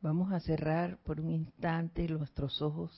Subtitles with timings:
[0.00, 2.92] Vamos a cerrar por un instante nuestros ojos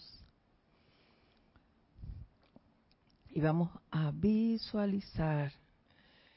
[3.30, 5.50] y vamos a visualizar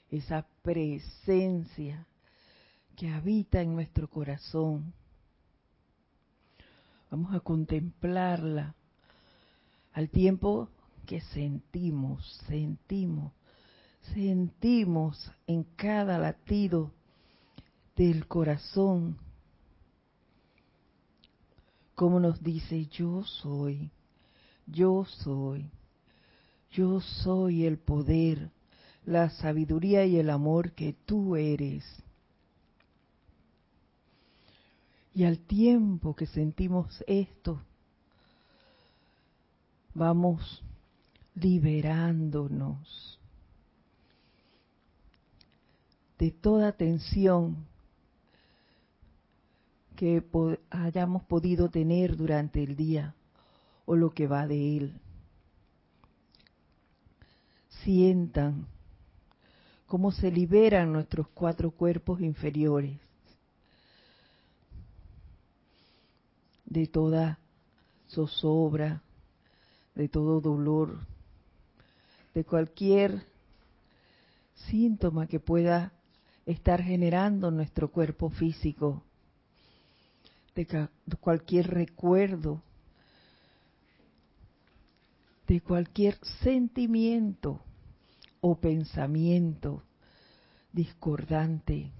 [0.09, 2.07] esa presencia
[2.95, 4.93] que habita en nuestro corazón.
[7.11, 8.73] Vamos a contemplarla
[9.91, 10.69] al tiempo
[11.05, 13.33] que sentimos, sentimos,
[14.13, 16.93] sentimos en cada latido
[17.97, 19.17] del corazón
[21.95, 23.91] como nos dice, yo soy,
[24.65, 25.69] yo soy,
[26.71, 28.49] yo soy el poder,
[29.05, 31.83] la sabiduría y el amor que tú eres.
[35.13, 37.61] Y al tiempo que sentimos esto,
[39.93, 40.63] vamos
[41.35, 43.19] liberándonos
[46.17, 47.67] de toda tensión
[49.95, 50.23] que
[50.69, 53.15] hayamos podido tener durante el día
[53.85, 54.93] o lo que va de él.
[57.83, 58.67] Sientan
[59.85, 62.99] cómo se liberan nuestros cuatro cuerpos inferiores
[66.65, 67.39] de toda
[68.09, 69.01] zozobra,
[69.95, 70.99] de todo dolor,
[72.33, 73.23] de cualquier
[74.69, 75.93] síntoma que pueda
[76.45, 79.03] estar generando nuestro cuerpo físico
[80.55, 80.87] de
[81.19, 82.61] cualquier recuerdo,
[85.47, 87.61] de cualquier sentimiento
[88.41, 89.83] o pensamiento
[90.71, 91.91] discordante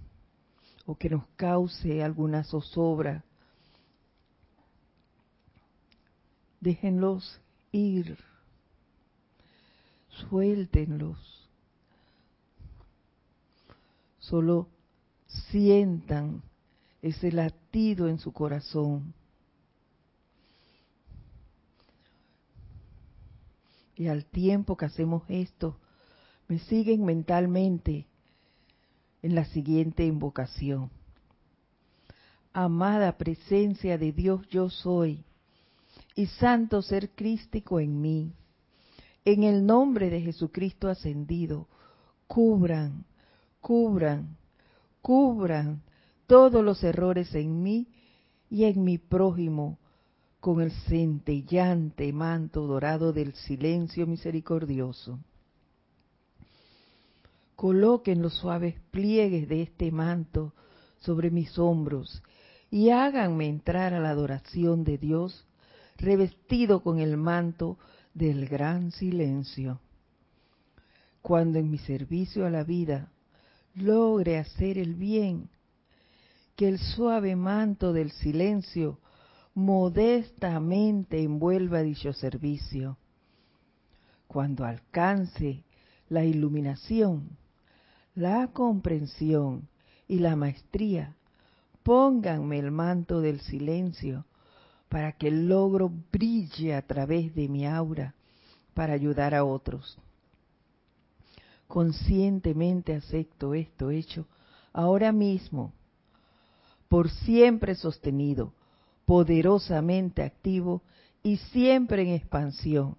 [0.86, 3.24] o que nos cause alguna zozobra.
[6.60, 7.40] Déjenlos
[7.72, 8.18] ir,
[10.10, 11.50] suéltenlos,
[14.20, 14.70] solo
[15.28, 16.42] sientan
[17.04, 19.14] ese latido en su corazón.
[23.96, 25.78] Y al tiempo que hacemos esto,
[26.48, 28.08] me siguen mentalmente
[29.22, 30.90] en la siguiente invocación.
[32.54, 35.26] Amada presencia de Dios yo soy
[36.16, 38.32] y santo ser crístico en mí,
[39.26, 41.68] en el nombre de Jesucristo ascendido,
[42.28, 43.04] cubran,
[43.60, 44.38] cubran,
[45.02, 45.82] cubran
[46.28, 47.88] todos los errores en mí
[48.50, 49.80] y en mi prójimo
[50.40, 55.20] con el centellante manto dorado del silencio misericordioso.
[57.56, 60.54] Coloquen los suaves pliegues de este manto
[61.00, 62.22] sobre mis hombros
[62.70, 65.46] y háganme entrar a la adoración de Dios
[65.98, 67.78] revestido con el manto
[68.14, 69.80] del gran silencio.
[71.22, 73.12] Cuando en mi servicio a la vida
[73.76, 75.50] logre hacer el bien,
[76.56, 79.00] que el suave manto del silencio
[79.56, 82.98] modestamente envuelva dicho servicio.
[84.28, 85.64] Cuando alcance
[86.10, 87.38] la iluminación,
[88.16, 89.68] la comprensión
[90.08, 91.16] y la maestría,
[91.84, 94.26] pónganme el manto del silencio
[94.90, 98.14] para que el logro brille a través de mi aura
[98.74, 99.98] para ayudar a otros.
[101.68, 104.28] Conscientemente acepto esto hecho
[104.72, 105.74] ahora mismo
[106.94, 108.54] por siempre sostenido,
[109.08, 110.84] poderosamente activo
[111.24, 112.98] y siempre en expansión,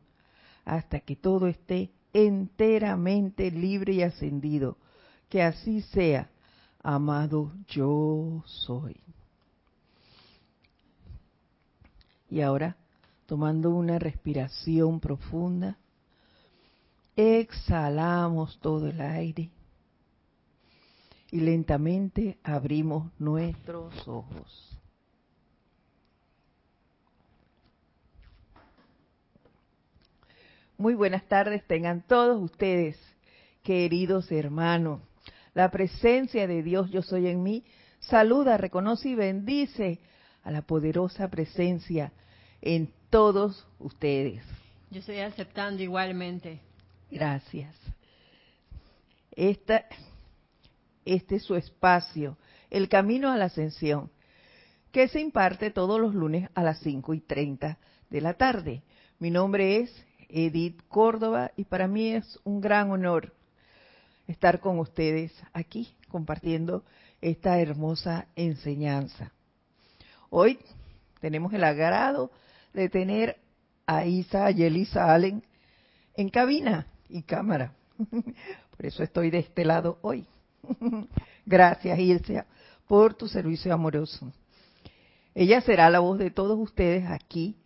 [0.64, 4.78] hasta que todo esté enteramente libre y ascendido.
[5.28, 6.28] Que así sea,
[6.82, 8.96] amado yo soy.
[12.28, 12.76] Y ahora,
[13.26, 15.78] tomando una respiración profunda,
[17.14, 19.50] exhalamos todo el aire
[21.34, 24.78] y lentamente abrimos nuestros ojos.
[30.78, 32.96] Muy buenas tardes tengan todos ustedes,
[33.64, 35.00] queridos hermanos.
[35.54, 37.64] La presencia de Dios yo soy en mí
[37.98, 39.98] saluda, reconoce y bendice
[40.44, 42.12] a la poderosa presencia
[42.62, 44.44] en todos ustedes.
[44.92, 46.60] Yo estoy aceptando igualmente.
[47.10, 47.74] Gracias.
[49.32, 49.84] Esta
[51.04, 52.38] este es su espacio,
[52.70, 54.10] el camino a la ascensión,
[54.92, 57.78] que se imparte todos los lunes a las 5 y 30
[58.10, 58.82] de la tarde.
[59.18, 63.32] Mi nombre es Edith Córdoba y para mí es un gran honor
[64.26, 66.84] estar con ustedes aquí compartiendo
[67.20, 69.32] esta hermosa enseñanza.
[70.30, 70.58] Hoy
[71.20, 72.30] tenemos el agrado
[72.72, 73.38] de tener
[73.86, 75.42] a Isa y Elisa Allen
[76.16, 77.72] en cabina y cámara.
[78.76, 80.26] Por eso estoy de este lado hoy.
[81.46, 82.44] Gracias, Ilse,
[82.86, 84.32] por tu servicio amoroso.
[85.34, 87.56] Ella será la voz de todos ustedes aquí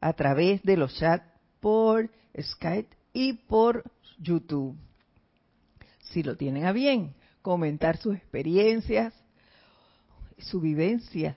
[0.00, 1.24] a través de los chats
[1.60, 3.84] por Skype y por
[4.18, 4.76] YouTube.
[6.00, 9.14] Si lo tienen a bien, comentar sus experiencias,
[10.38, 11.36] su vivencia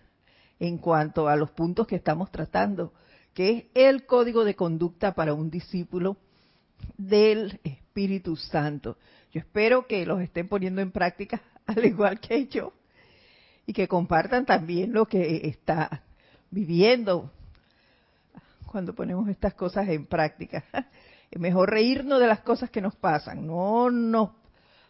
[0.59, 2.93] en cuanto a los puntos que estamos tratando,
[3.33, 6.17] que es el código de conducta para un discípulo
[6.97, 8.97] del Espíritu Santo.
[9.31, 12.73] Yo espero que los estén poniendo en práctica al igual que yo
[13.65, 16.03] y que compartan también lo que está
[16.49, 17.31] viviendo
[18.65, 20.63] cuando ponemos estas cosas en práctica.
[21.31, 24.39] Es mejor reírnos de las cosas que nos pasan, no no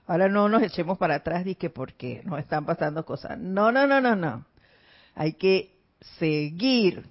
[0.10, 3.38] ahora no nos echemos para atrás y que porque nos están pasando cosas.
[3.38, 4.46] No, no, no, no, no.
[5.14, 5.78] Hay que
[6.18, 7.08] seguir.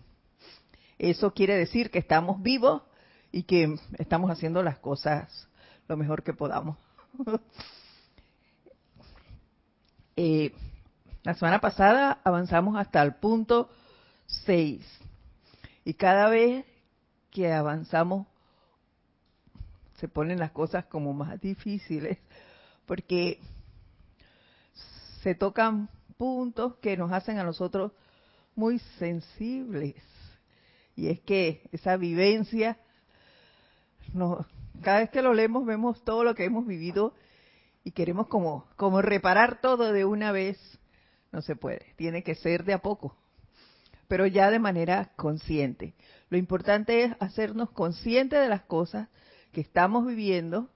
[0.99, 2.83] Eso quiere decir que estamos vivos
[3.31, 5.49] y que estamos haciendo las cosas
[5.87, 6.77] lo mejor que podamos.
[10.21, 10.53] Eh,
[11.23, 13.71] la semana pasada avanzamos hasta el punto
[14.27, 14.85] 6
[15.85, 16.65] y cada vez
[17.31, 18.27] que avanzamos
[20.01, 22.19] se ponen las cosas como más difíciles
[22.85, 23.39] porque
[25.23, 27.93] se tocan puntos que nos hacen a nosotros
[28.57, 29.95] muy sensibles.
[30.97, 32.77] Y es que esa vivencia
[34.83, 37.15] cada vez que lo leemos vemos todo lo que hemos vivido
[37.85, 40.59] y queremos como, como reparar todo de una vez.
[41.33, 43.15] No se puede, tiene que ser de a poco,
[44.09, 45.95] pero ya de manera consciente.
[46.31, 49.09] Lo importante es hacernos conscientes de las cosas
[49.53, 50.69] que estamos viviendo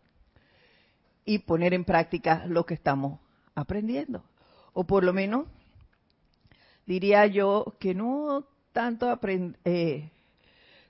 [1.24, 3.20] y poner en práctica lo que estamos
[3.54, 4.24] aprendiendo.
[4.72, 5.46] O por lo menos
[6.86, 10.10] diría yo que no tanto aprender, eh,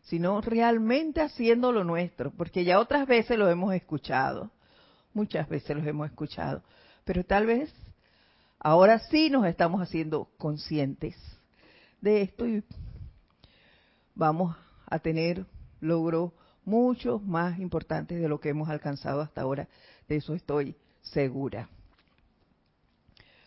[0.02, 4.50] sino realmente haciendo lo nuestro, porque ya otras veces lo hemos escuchado,
[5.14, 6.62] muchas veces lo hemos escuchado,
[7.04, 7.72] pero tal vez
[8.58, 11.16] ahora sí nos estamos haciendo conscientes
[12.00, 12.64] de esto y
[14.14, 14.56] vamos
[14.86, 15.46] a tener
[15.80, 16.32] logros
[16.64, 19.68] mucho más importantes de lo que hemos alcanzado hasta ahora,
[20.08, 21.68] de eso estoy segura.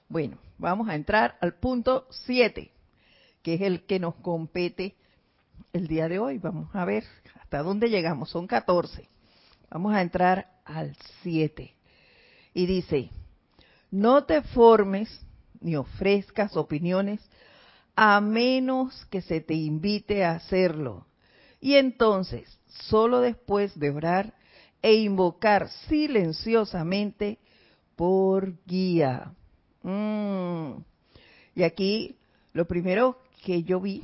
[0.08, 2.72] Bueno, vamos a entrar al punto 7,
[3.42, 4.96] que es el que nos compete
[5.76, 6.38] el día de hoy.
[6.38, 7.04] Vamos a ver
[7.42, 8.30] hasta dónde llegamos.
[8.30, 9.10] Son 14.
[9.70, 11.76] Vamos a entrar al 7.
[12.54, 13.10] Y dice,
[13.92, 15.10] no te formes
[15.60, 17.20] ni ofrezcas opiniones
[17.96, 21.08] a menos que se te invite a hacerlo.
[21.60, 24.34] Y entonces, solo después de orar
[24.82, 27.38] e invocar silenciosamente
[27.98, 29.34] por guía.
[29.84, 30.78] Mm.
[31.54, 32.18] Y aquí
[32.54, 34.04] lo primero que yo vi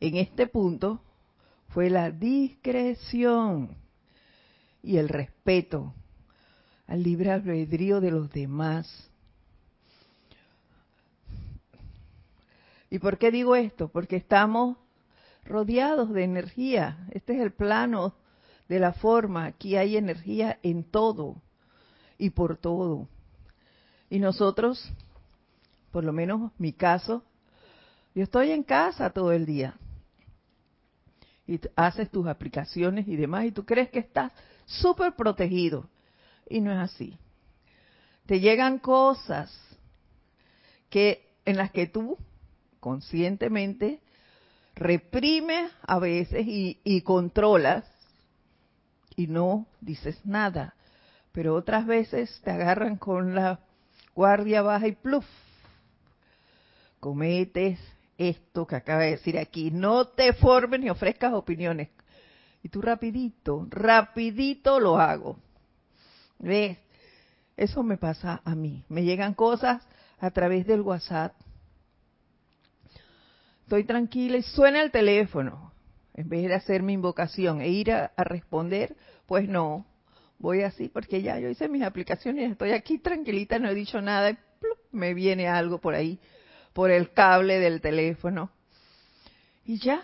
[0.00, 1.00] en este punto
[1.68, 3.76] fue la discreción
[4.82, 5.94] y el respeto
[6.86, 9.10] al libre albedrío de los demás.
[12.90, 13.88] ¿Y por qué digo esto?
[13.88, 14.76] Porque estamos
[15.44, 17.08] rodeados de energía.
[17.10, 18.14] Este es el plano
[18.68, 19.46] de la forma.
[19.46, 21.42] Aquí hay energía en todo
[22.16, 23.08] y por todo.
[24.08, 24.92] Y nosotros,
[25.90, 27.24] por lo menos mi caso,
[28.14, 29.76] yo estoy en casa todo el día
[31.46, 34.32] y haces tus aplicaciones y demás y tú crees que estás
[34.64, 35.88] súper protegido.
[36.48, 37.16] Y no es así.
[38.26, 39.56] Te llegan cosas
[40.90, 42.16] que en las que tú
[42.80, 44.00] conscientemente
[44.74, 47.84] reprimes a veces y, y controlas
[49.16, 50.74] y no dices nada.
[51.32, 53.60] Pero otras veces te agarran con la
[54.14, 55.26] guardia baja y pluf,
[57.00, 57.78] cometes
[58.18, 61.88] esto que acaba de decir aquí, no te formes ni ofrezcas opiniones.
[62.62, 65.38] Y tú rapidito, rapidito lo hago.
[66.38, 66.78] ¿Ves?
[67.56, 68.84] Eso me pasa a mí.
[68.88, 69.86] Me llegan cosas
[70.18, 71.34] a través del WhatsApp.
[73.62, 75.72] Estoy tranquila y suena el teléfono.
[76.14, 78.96] En vez de hacer mi invocación e ir a, responder,
[79.26, 79.86] pues no.
[80.38, 84.30] Voy así porque ya yo hice mis aplicaciones, estoy aquí tranquilita, no he dicho nada
[84.30, 84.38] y
[84.92, 86.20] me viene algo por ahí
[86.76, 88.50] por el cable del teléfono.
[89.64, 90.02] Y ya,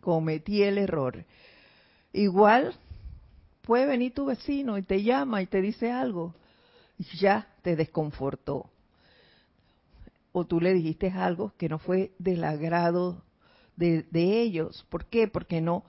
[0.00, 1.24] cometí el error.
[2.12, 2.76] Igual
[3.62, 6.32] puede venir tu vecino y te llama y te dice algo
[6.96, 8.70] y ya te desconfortó.
[10.30, 13.24] O tú le dijiste algo que no fue del agrado
[13.74, 14.86] de, de ellos.
[14.88, 15.26] ¿Por qué?
[15.26, 15.82] Porque no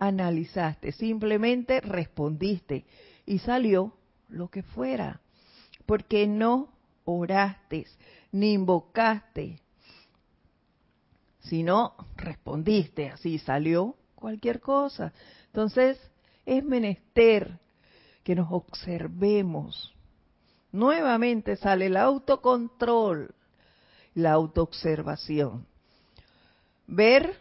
[0.00, 2.86] analizaste, simplemente respondiste
[3.24, 3.94] y salió
[4.28, 5.20] lo que fuera.
[5.86, 6.70] Porque no
[7.08, 7.86] oraste,
[8.32, 9.60] ni invocaste,
[11.40, 15.12] sino respondiste, así salió cualquier cosa.
[15.46, 15.98] Entonces,
[16.44, 17.58] es menester
[18.22, 19.94] que nos observemos.
[20.72, 23.34] Nuevamente sale el autocontrol.
[24.14, 25.64] la autoobservación.
[26.88, 27.36] Ver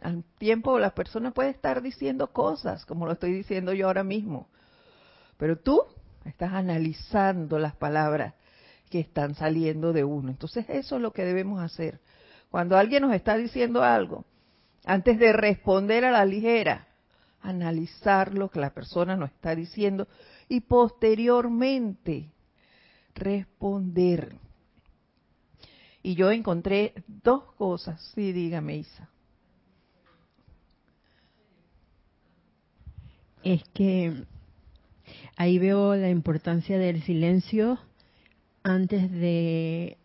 [0.00, 4.46] al tiempo las personas pueden estar diciendo cosas, como lo estoy diciendo yo ahora mismo,
[5.36, 5.82] pero tú
[6.24, 8.34] estás analizando las palabras
[8.90, 10.30] que están saliendo de uno.
[10.30, 12.00] Entonces eso es lo que debemos hacer.
[12.50, 14.24] Cuando alguien nos está diciendo algo,
[14.84, 16.86] antes de responder a la ligera,
[17.40, 20.08] analizar lo que la persona nos está diciendo
[20.48, 22.30] y posteriormente
[23.14, 24.36] responder.
[26.02, 28.00] Y yo encontré dos cosas.
[28.14, 29.08] Sí, dígame, Isa.
[33.42, 34.24] Es que
[35.36, 37.78] ahí veo la importancia del silencio
[38.66, 39.96] antes de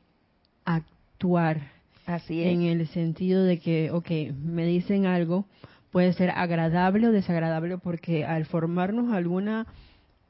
[0.66, 1.62] actuar.
[2.06, 2.54] Así es.
[2.54, 5.46] En el sentido de que, ok, me dicen algo,
[5.92, 9.66] puede ser agradable o desagradable porque al formarnos alguna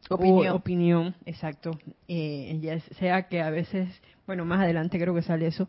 [0.10, 1.72] opinión, opinión exacto,
[2.08, 3.90] eh, ya sea que a veces,
[4.26, 5.68] bueno, más adelante creo que sale eso,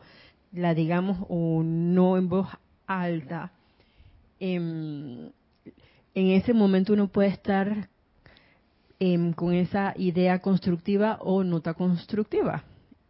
[0.53, 2.49] la digamos o no en voz
[2.87, 3.53] alta,
[4.41, 5.31] em,
[6.15, 7.89] en ese momento uno puede estar
[9.05, 12.63] em, con esa idea constructiva o nota constructiva.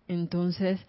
[0.09, 0.81] Entonces,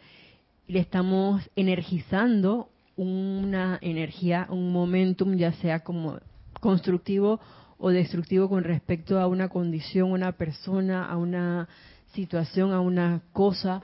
[0.66, 6.20] le estamos energizando una energía, un momentum, ya sea como
[6.62, 7.42] constructivo
[7.78, 11.68] o destructivo con respecto a una condición, una persona, a una
[12.14, 13.84] situación, a una cosa,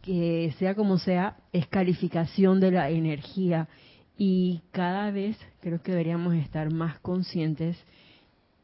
[0.00, 3.66] que sea como sea, es calificación de la energía.
[4.16, 7.76] Y cada vez creo que deberíamos estar más conscientes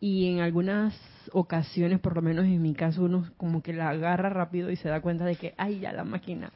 [0.02, 0.92] y en algunas
[1.30, 4.88] ocasiones, por lo menos en mi caso, uno como que la agarra rápido y se
[4.88, 6.50] da cuenta de que, ay, ya la máquina.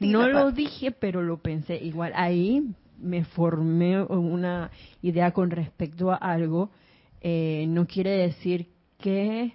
[0.00, 1.76] no lo dije, pero lo pensé.
[1.82, 6.72] Igual ahí me formé una idea con respecto a algo.
[7.22, 9.54] Eh, no quiere decir que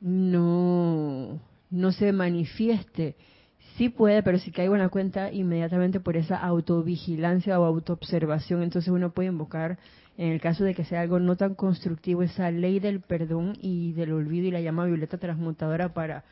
[0.00, 1.38] no,
[1.68, 3.16] no se manifieste.
[3.76, 8.90] Sí puede, pero si caigo en la cuenta inmediatamente por esa autovigilancia o autoobservación, entonces
[8.90, 9.78] uno puede invocar
[10.18, 13.92] en el caso de que sea algo no tan constructivo, esa ley del perdón y
[13.92, 16.24] del olvido y la llama violeta transmutadora para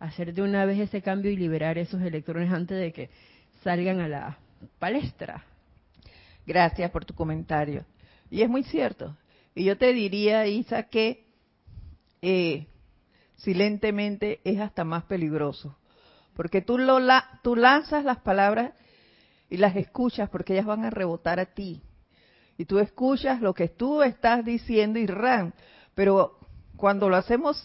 [0.00, 3.10] hacer de una vez ese cambio y liberar esos electrones antes de que
[3.62, 4.38] salgan a la
[4.78, 5.44] palestra.
[6.46, 7.84] Gracias por tu comentario.
[8.30, 9.16] Y es muy cierto.
[9.54, 11.26] Y yo te diría, Isa, que
[12.22, 12.66] eh,
[13.36, 15.76] silentemente es hasta más peligroso.
[16.34, 18.72] Porque tú, lo la, tú lanzas las palabras
[19.48, 21.82] y las escuchas porque ellas van a rebotar a ti
[22.58, 25.54] y tú escuchas lo que tú estás diciendo y ran,
[25.94, 26.36] pero
[26.76, 27.64] cuando lo hacemos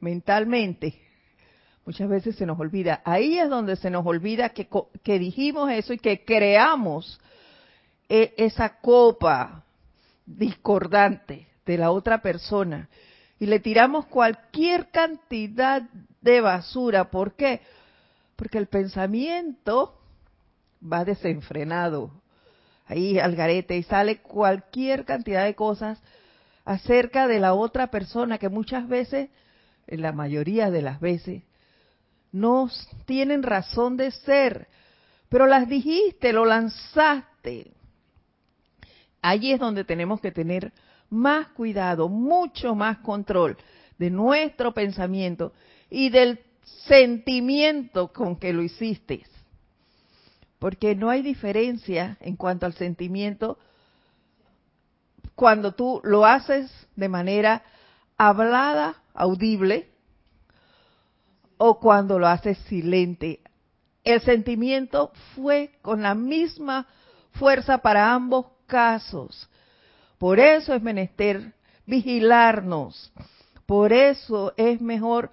[0.00, 1.00] mentalmente,
[1.86, 3.00] muchas veces se nos olvida.
[3.04, 4.68] Ahí es donde se nos olvida que,
[5.04, 7.20] que dijimos eso y que creamos
[8.08, 9.64] e, esa copa
[10.26, 12.88] discordante de la otra persona
[13.38, 15.82] y le tiramos cualquier cantidad
[16.20, 17.12] de basura.
[17.12, 17.60] ¿Por qué?
[18.34, 20.00] Porque el pensamiento
[20.82, 22.10] va desenfrenado
[22.86, 26.00] ahí al garete y sale cualquier cantidad de cosas
[26.64, 29.30] acerca de la otra persona que muchas veces,
[29.86, 31.42] en la mayoría de las veces,
[32.32, 32.70] no
[33.04, 34.68] tienen razón de ser,
[35.28, 37.72] pero las dijiste, lo lanzaste.
[39.22, 40.72] Allí es donde tenemos que tener
[41.08, 43.56] más cuidado, mucho más control
[43.98, 45.52] de nuestro pensamiento
[45.88, 46.40] y del
[46.86, 49.24] sentimiento con que lo hiciste
[50.58, 53.58] porque no hay diferencia en cuanto al sentimiento
[55.34, 57.62] cuando tú lo haces de manera
[58.16, 59.90] hablada, audible,
[61.58, 63.40] o cuando lo haces silente.
[64.02, 66.86] El sentimiento fue con la misma
[67.32, 69.48] fuerza para ambos casos.
[70.18, 71.52] Por eso es menester
[71.86, 73.12] vigilarnos.
[73.66, 75.30] Por eso es mejor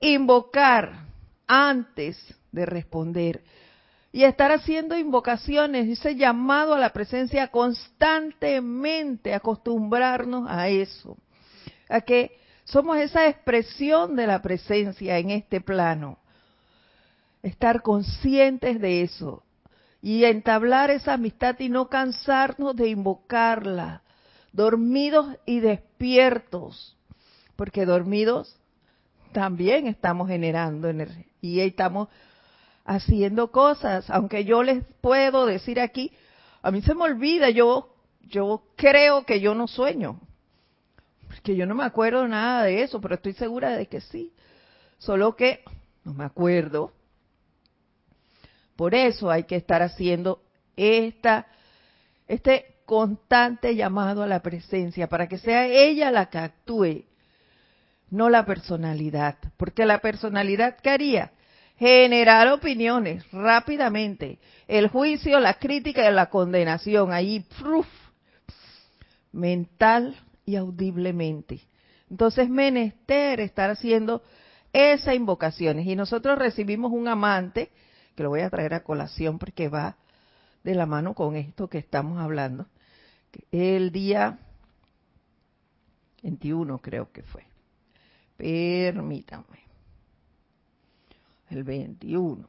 [0.00, 1.04] invocar
[1.46, 2.16] antes
[2.52, 3.44] de responder
[4.12, 11.16] y estar haciendo invocaciones, ese llamado a la presencia constantemente, acostumbrarnos a eso,
[11.88, 16.18] a que somos esa expresión de la presencia en este plano,
[17.42, 19.44] estar conscientes de eso
[20.02, 24.02] y entablar esa amistad y no cansarnos de invocarla,
[24.52, 26.96] dormidos y despiertos,
[27.54, 28.56] porque dormidos
[29.32, 32.08] también estamos generando energía y estamos
[32.90, 36.12] haciendo cosas, aunque yo les puedo decir aquí,
[36.60, 40.20] a mí se me olvida, yo yo creo que yo no sueño,
[41.28, 44.32] porque yo no me acuerdo nada de eso, pero estoy segura de que sí,
[44.98, 45.62] solo que
[46.04, 46.92] no me acuerdo.
[48.74, 50.42] Por eso hay que estar haciendo
[50.76, 51.46] esta
[52.26, 57.04] este constante llamado a la presencia para que sea ella la que actúe,
[58.10, 61.32] no la personalidad, porque la personalidad ¿qué haría?
[61.80, 64.38] Generar opiniones rápidamente.
[64.68, 67.42] El juicio, la crítica y la condenación, ahí,
[69.32, 71.62] mental y audiblemente.
[72.10, 74.22] Entonces, menester estar haciendo
[74.74, 75.86] esas invocaciones.
[75.86, 77.70] Y nosotros recibimos un amante,
[78.14, 79.96] que lo voy a traer a colación porque va
[80.62, 82.66] de la mano con esto que estamos hablando.
[83.50, 84.38] El día
[86.22, 87.46] 21 creo que fue.
[88.36, 89.69] Permítanme
[91.50, 92.48] el 21.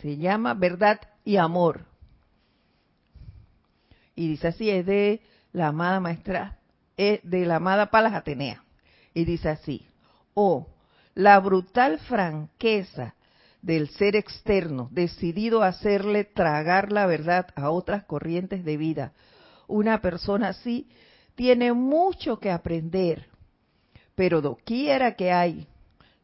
[0.00, 1.84] Se llama Verdad y Amor.
[4.14, 5.20] Y dice así, es de
[5.52, 6.58] la amada maestra,
[6.96, 8.62] es de la amada Palas Atenea.
[9.14, 9.86] Y dice así,
[10.34, 10.68] oh,
[11.14, 13.14] la brutal franqueza
[13.62, 19.12] del ser externo, decidido a hacerle tragar la verdad a otras corrientes de vida.
[19.66, 20.88] Una persona así
[21.34, 23.26] tiene mucho que aprender
[24.16, 25.68] pero doquiera que hay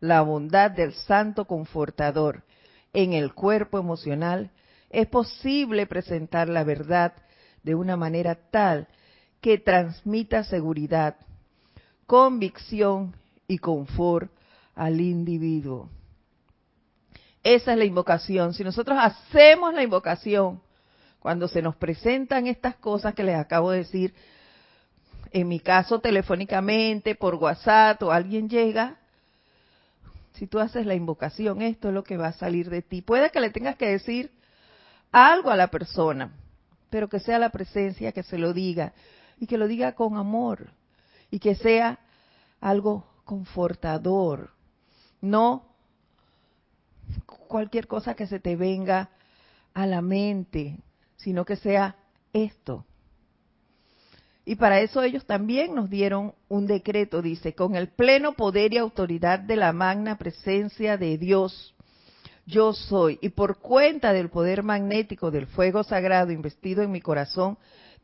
[0.01, 2.43] la bondad del Santo Confortador
[2.93, 4.51] en el cuerpo emocional,
[4.91, 7.13] es posible presentar la verdad
[7.63, 8.89] de una manera tal
[9.41, 11.17] que transmita seguridad,
[12.07, 13.15] convicción
[13.47, 14.33] y confort
[14.75, 15.89] al individuo.
[17.43, 18.55] Esa es la invocación.
[18.55, 20.61] Si nosotros hacemos la invocación,
[21.19, 24.15] cuando se nos presentan estas cosas que les acabo de decir,
[25.33, 28.97] en mi caso telefónicamente, por WhatsApp o alguien llega,
[30.35, 33.03] si tú haces la invocación, esto es lo que va a salir de ti.
[33.03, 34.31] Puede que le tengas que decir
[35.11, 36.33] algo a la persona,
[36.91, 38.93] pero que sea la presencia que se lo diga
[39.39, 40.71] y que lo diga con amor
[41.31, 41.99] y que sea
[42.61, 44.51] algo confortador,
[45.21, 45.65] no
[47.49, 49.11] cualquier cosa que se te venga
[49.75, 50.79] a la mente,
[51.17, 51.97] sino que sea
[52.33, 52.87] esto,
[54.45, 58.79] y para eso ellos también nos dieron un decreto, dice, con el pleno poder y
[58.79, 61.75] autoridad de la magna presencia de Dios,
[62.45, 67.57] yo soy, y por cuenta del poder magnético del fuego sagrado investido en mi corazón,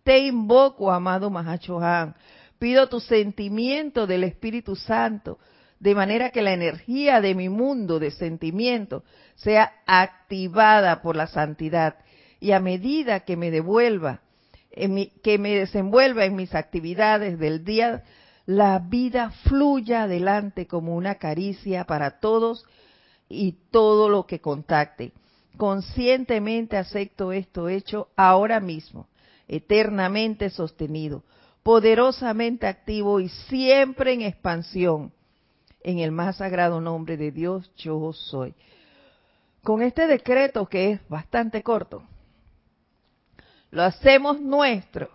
[0.04, 2.14] te invoco, amado Mahachohan,
[2.60, 5.38] pido tu sentimiento del Espíritu Santo,
[5.80, 9.02] de manera que la energía de mi mundo de sentimiento
[9.34, 11.96] sea activada por la santidad,
[12.38, 14.20] y a medida que me devuelva
[15.22, 18.04] que me desenvuelva en mis actividades del día,
[18.46, 22.64] la vida fluya adelante como una caricia para todos
[23.28, 25.12] y todo lo que contacte.
[25.56, 29.08] Conscientemente acepto esto hecho ahora mismo,
[29.48, 31.24] eternamente sostenido,
[31.62, 35.12] poderosamente activo y siempre en expansión.
[35.82, 38.54] En el más sagrado nombre de Dios yo soy.
[39.62, 42.02] Con este decreto que es bastante corto,
[43.70, 45.10] lo hacemos nuestro.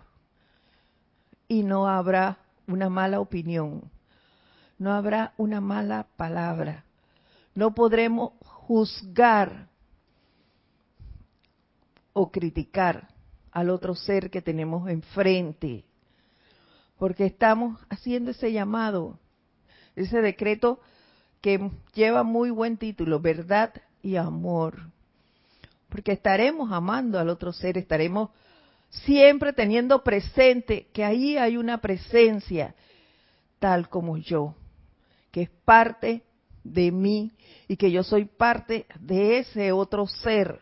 [1.48, 3.90] Y no habrá una mala opinión,
[4.78, 6.84] no habrá una mala palabra,
[7.54, 9.68] no podremos juzgar
[12.14, 13.08] o criticar
[13.52, 15.84] al otro ser que tenemos enfrente,
[16.98, 19.18] porque estamos haciendo ese llamado,
[19.94, 20.80] ese decreto
[21.42, 24.90] que lleva muy buen título, verdad y amor,
[25.90, 28.30] porque estaremos amando al otro ser, estaremos
[29.02, 32.74] siempre teniendo presente que ahí hay una presencia
[33.58, 34.54] tal como yo,
[35.30, 36.22] que es parte
[36.62, 37.32] de mí
[37.68, 40.60] y que yo soy parte de ese otro ser.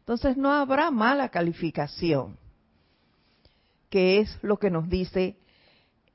[0.00, 2.36] Entonces no habrá mala calificación,
[3.88, 5.36] que es lo que nos dice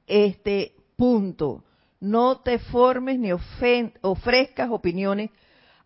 [0.08, 1.64] este punto.
[2.00, 5.32] No te formes ni ofrezcas opiniones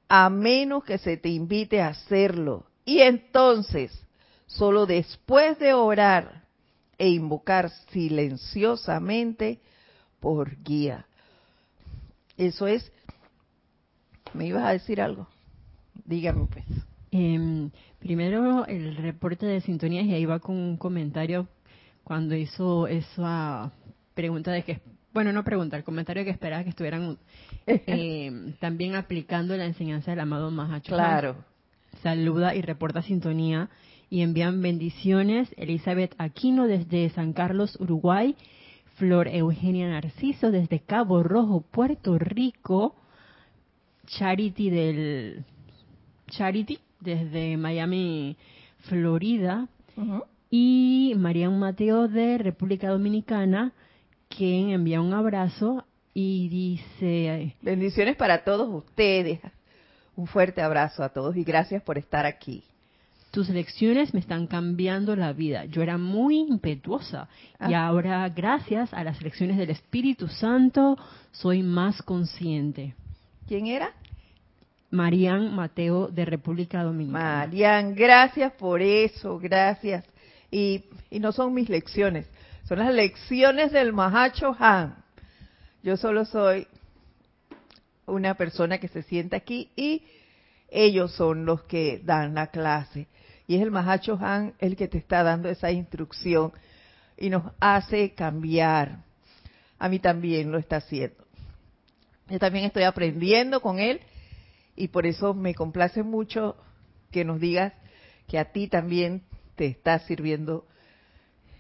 [0.08, 2.66] a menos que se te invite a hacerlo.
[2.84, 3.92] Y entonces
[4.50, 6.44] Solo después de orar
[6.98, 9.60] e invocar silenciosamente
[10.20, 11.06] por guía.
[12.36, 12.92] Eso es.
[14.34, 15.28] ¿Me ibas a decir algo?
[16.06, 16.66] Dígame pues.
[17.12, 21.48] Em, primero el reporte de sintonías y ahí va con un comentario
[22.04, 23.72] cuando hizo esa
[24.16, 24.82] pregunta de que,
[25.14, 27.20] bueno, no pregunta, el comentario que esperaba que estuvieran
[27.68, 30.94] em, también aplicando la enseñanza del amado Mahacho.
[30.96, 31.36] Claro.
[32.02, 33.70] Saluda y reporta sintonía
[34.10, 35.50] y envían bendiciones.
[35.58, 38.36] Elizabeth Aquino desde San Carlos, Uruguay.
[38.96, 42.96] Flor Eugenia Narciso desde Cabo Rojo, Puerto Rico.
[44.06, 45.46] Charity del
[46.28, 48.36] Charity desde Miami,
[48.80, 49.68] Florida.
[50.50, 53.74] Y Marian Mateo de República Dominicana,
[54.30, 57.56] quien envía un abrazo y dice...
[57.62, 59.40] Bendiciones para todos ustedes.
[60.16, 62.64] Un fuerte abrazo a todos y gracias por estar aquí.
[63.32, 65.66] Tus lecciones me están cambiando la vida.
[65.66, 67.28] Yo era muy impetuosa
[67.60, 67.88] y ah.
[67.88, 70.98] ahora, gracias a las lecciones del Espíritu Santo,
[71.32, 72.96] soy más consciente.
[73.48, 73.94] ¿Quién era?
[74.92, 77.46] Marian Mateo de República Dominicana.
[77.46, 80.06] Marian, gracias por eso, gracias.
[80.50, 82.28] Y, y no son mis lecciones,
[82.68, 84.96] son las lecciones del Mahacho Han.
[85.84, 86.68] Yo solo soy
[88.08, 90.04] una persona que se sienta aquí y
[90.72, 93.08] ellos son los que dan la clase.
[93.50, 96.54] Y es el Mahacho Han el que te está dando esa instrucción
[97.18, 99.00] y nos hace cambiar.
[99.80, 101.26] A mí también lo está haciendo.
[102.28, 104.02] Yo también estoy aprendiendo con él
[104.76, 106.58] y por eso me complace mucho
[107.10, 107.74] que nos digas
[108.28, 109.24] que a ti también
[109.56, 110.68] te está sirviendo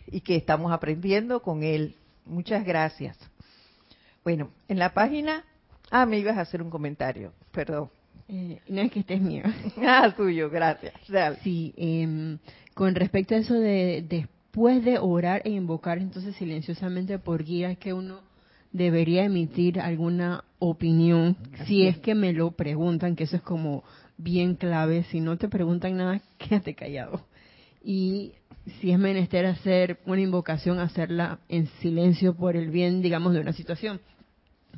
[0.05, 1.95] y que estamos aprendiendo con él.
[2.23, 3.17] Muchas gracias.
[4.23, 5.43] Bueno, en la página...
[5.89, 7.89] Ah, me ibas a hacer un comentario, perdón.
[8.31, 9.43] Eh, no es que estés mío.
[9.77, 10.93] ah, tuyo, gracias.
[11.41, 12.37] Sí, em,
[12.75, 17.79] con respecto a eso de después de orar e invocar entonces silenciosamente por guía, es
[17.79, 18.21] que uno
[18.71, 23.83] debería emitir alguna opinión si es que me lo preguntan, que eso es como
[24.17, 25.05] bien clave.
[25.05, 27.25] Si no te preguntan nada, quédate callado.
[27.83, 28.33] Y
[28.79, 33.53] si es menester hacer una invocación, hacerla en silencio por el bien, digamos, de una
[33.53, 33.99] situación.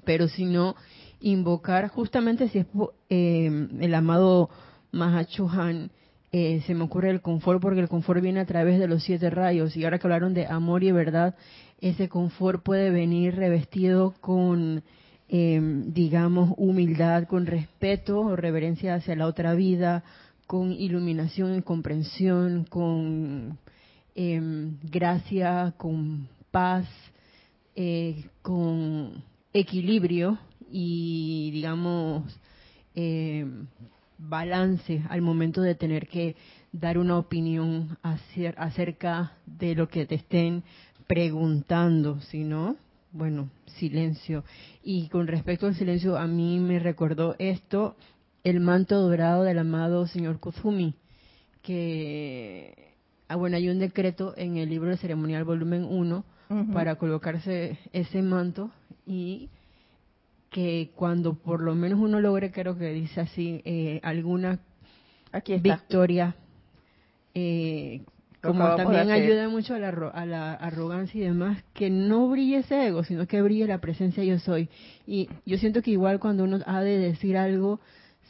[0.05, 0.75] Pero si no,
[1.21, 2.65] invocar justamente si es
[3.09, 4.49] eh, el amado
[4.91, 5.91] Mahachuhan,
[6.33, 9.29] eh, se me ocurre el confort porque el confort viene a través de los siete
[9.29, 11.35] rayos y ahora que hablaron de amor y verdad,
[11.79, 14.83] ese confort puede venir revestido con,
[15.27, 20.03] em, digamos, humildad, con respeto o reverencia hacia la otra vida,
[20.47, 23.57] con iluminación y comprensión, con
[24.15, 26.85] em, gracia, con paz,
[27.75, 30.37] eh, con equilibrio
[30.71, 32.39] y, digamos,
[32.95, 33.67] em,
[34.17, 36.35] balance al momento de tener que
[36.71, 40.63] dar una opinión acerca de lo que te estén
[41.07, 42.77] preguntando, sino,
[43.11, 44.43] bueno, silencio.
[44.83, 47.95] Y con respecto al silencio, a mí me recordó esto,
[48.43, 50.95] el manto dorado del amado señor Kuzumi,
[51.61, 52.95] que,
[53.27, 56.23] ah, bueno, hay un decreto en el libro de ceremonial volumen 1
[56.73, 58.71] para colocarse ese manto
[59.05, 59.49] y
[60.51, 64.59] que cuando por lo menos uno logre, creo que dice así, eh, alguna
[65.31, 66.35] Aquí victoria
[67.33, 68.01] eh,
[68.41, 72.87] como también ayuda mucho a la, a la arrogancia y demás, que no brille ese
[72.87, 74.67] ego, sino que brille la presencia yo soy.
[75.05, 77.79] Y yo siento que igual cuando uno ha de decir algo,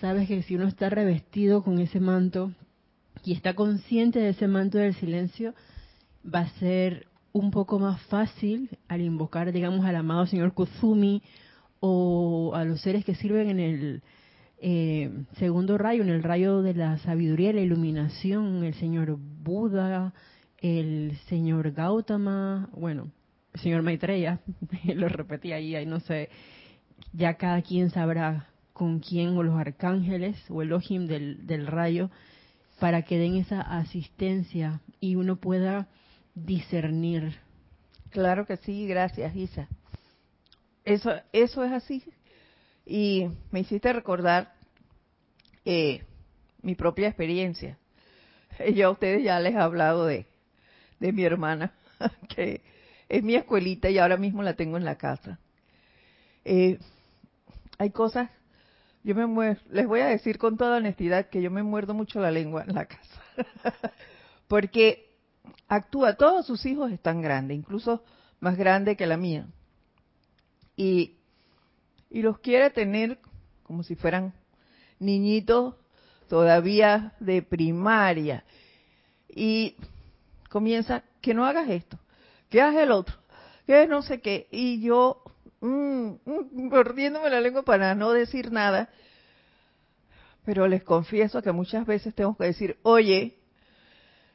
[0.02, 2.52] sabes que si uno está revestido con ese manto
[3.24, 5.54] y está consciente de ese manto del silencio,
[6.24, 11.24] va a ser un poco más fácil al invocar, digamos, al amado señor Kuzumi
[11.82, 14.04] o a los seres que sirven en el
[14.60, 20.14] eh, segundo rayo, en el rayo de la sabiduría la iluminación, el señor Buda,
[20.60, 23.12] el señor Gautama, bueno,
[23.54, 24.40] el señor Maitreya,
[24.96, 26.30] lo repetí ahí, ahí no sé,
[27.12, 32.12] ya cada quien sabrá con quién o los arcángeles o el Ojim del, del rayo
[32.80, 35.88] para que den esa asistencia y uno pueda
[36.36, 37.38] discernir.
[38.12, 39.68] Claro que sí, gracias Isa.
[40.92, 42.04] Eso, eso es así,
[42.86, 44.54] y me hiciste recordar
[45.64, 46.04] eh,
[46.62, 47.78] mi propia experiencia.
[48.76, 50.26] Yo a ustedes ya les he hablado de,
[51.00, 51.72] de mi hermana,
[52.36, 52.62] que
[53.08, 55.40] es mi escuelita y ahora mismo la tengo en la casa.
[56.44, 56.78] Eh,
[57.78, 58.30] hay cosas,
[59.02, 62.32] yo me les voy a decir con toda honestidad que yo me muerdo mucho la
[62.32, 63.22] lengua en la casa,
[64.50, 65.16] porque
[65.70, 68.04] actúa, todos sus hijos están grandes, incluso
[68.42, 69.48] más grande que la mía.
[70.76, 71.18] Y
[72.12, 73.18] y los quiere tener
[73.64, 74.34] como si fueran
[75.00, 75.76] niñitos
[76.28, 78.44] todavía de primaria.
[79.30, 79.78] Y
[80.50, 81.98] comienza, que no hagas esto,
[82.50, 83.16] que hagas el otro,
[83.66, 84.48] que no sé qué.
[84.52, 85.24] Y yo,
[85.62, 88.90] mm, mm, mordiéndome la lengua para no decir nada,
[90.44, 93.38] pero les confieso que muchas veces tengo que decir, oye,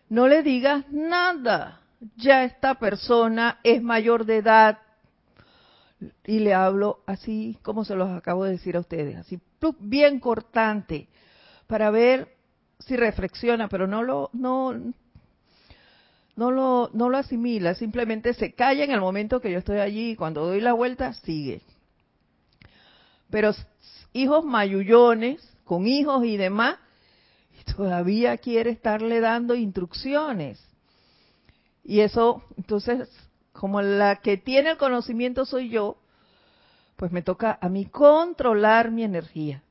[0.08, 1.82] no le digas nada,
[2.16, 4.78] ya esta persona es mayor de edad,
[6.24, 9.40] y le hablo así como se los acabo de decir a ustedes, así
[9.80, 11.08] bien cortante,
[11.66, 12.28] para ver
[12.78, 14.74] si reflexiona, pero no lo, no,
[16.36, 20.10] no lo, no lo asimila, simplemente se calla en el momento que yo estoy allí
[20.10, 21.62] y cuando doy la vuelta sigue.
[23.30, 23.52] Pero
[24.12, 26.76] hijos mayullones, con hijos y demás,
[27.76, 30.62] todavía quiere estarle dando instrucciones.
[31.82, 33.08] Y eso, entonces,
[33.58, 35.96] como la que tiene el conocimiento soy yo,
[36.96, 39.62] pues me toca a mí controlar mi energía.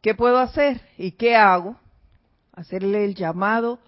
[0.00, 1.76] ¿Qué puedo hacer y qué hago?
[2.52, 3.78] hacerle el llamado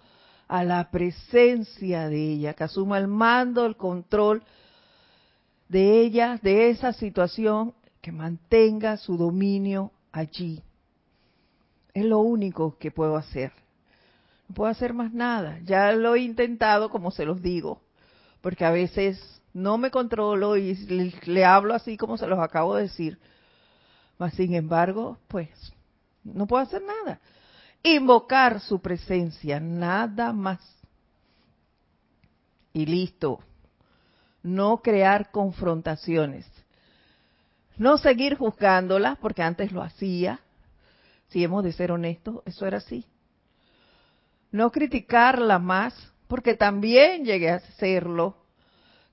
[0.47, 4.43] a la presencia de ella, que asuma el mando, el control
[5.69, 10.61] de ella, de esa situación, que mantenga su dominio allí.
[11.93, 13.51] Es lo único que puedo hacer.
[14.47, 15.59] No puedo hacer más nada.
[15.63, 17.81] Ya lo he intentado, como se los digo,
[18.45, 20.75] porque a veces no me controlo y
[21.25, 23.17] le, hablo así como se los acabo de decir.
[24.19, 25.49] Mas, sin embargo, pues,
[26.23, 27.19] no puedo hacer nada.
[27.81, 30.59] Invocar su presencia, nada más.
[32.71, 33.39] Y listo.
[34.43, 36.45] No crear confrontaciones.
[37.77, 40.39] No seguir juzgándolas, porque antes lo hacía.
[41.29, 43.07] Si hemos de ser honestos, eso era así.
[44.51, 48.37] No criticarla más, porque también llegué a hacerlo.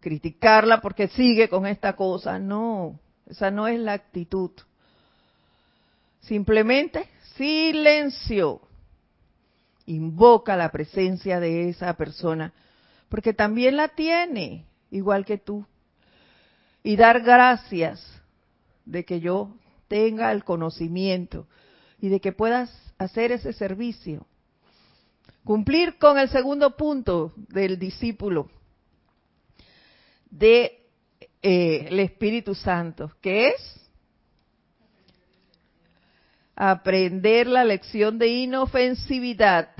[0.01, 2.39] Criticarla porque sigue con esta cosa.
[2.39, 4.51] No, esa no es la actitud.
[6.21, 8.61] Simplemente silencio.
[9.87, 12.53] Invoca la presencia de esa persona,
[13.09, 15.67] porque también la tiene, igual que tú.
[16.85, 18.05] Y dar gracias
[18.85, 19.55] de que yo
[19.89, 21.47] tenga el conocimiento
[22.01, 24.27] y de que puedas hacer ese servicio.
[25.45, 28.49] Cumplir con el segundo punto del discípulo
[30.31, 30.81] de
[31.43, 33.81] eh, Espíritu Santo, que es
[36.55, 39.71] aprender la lección de inofensividad.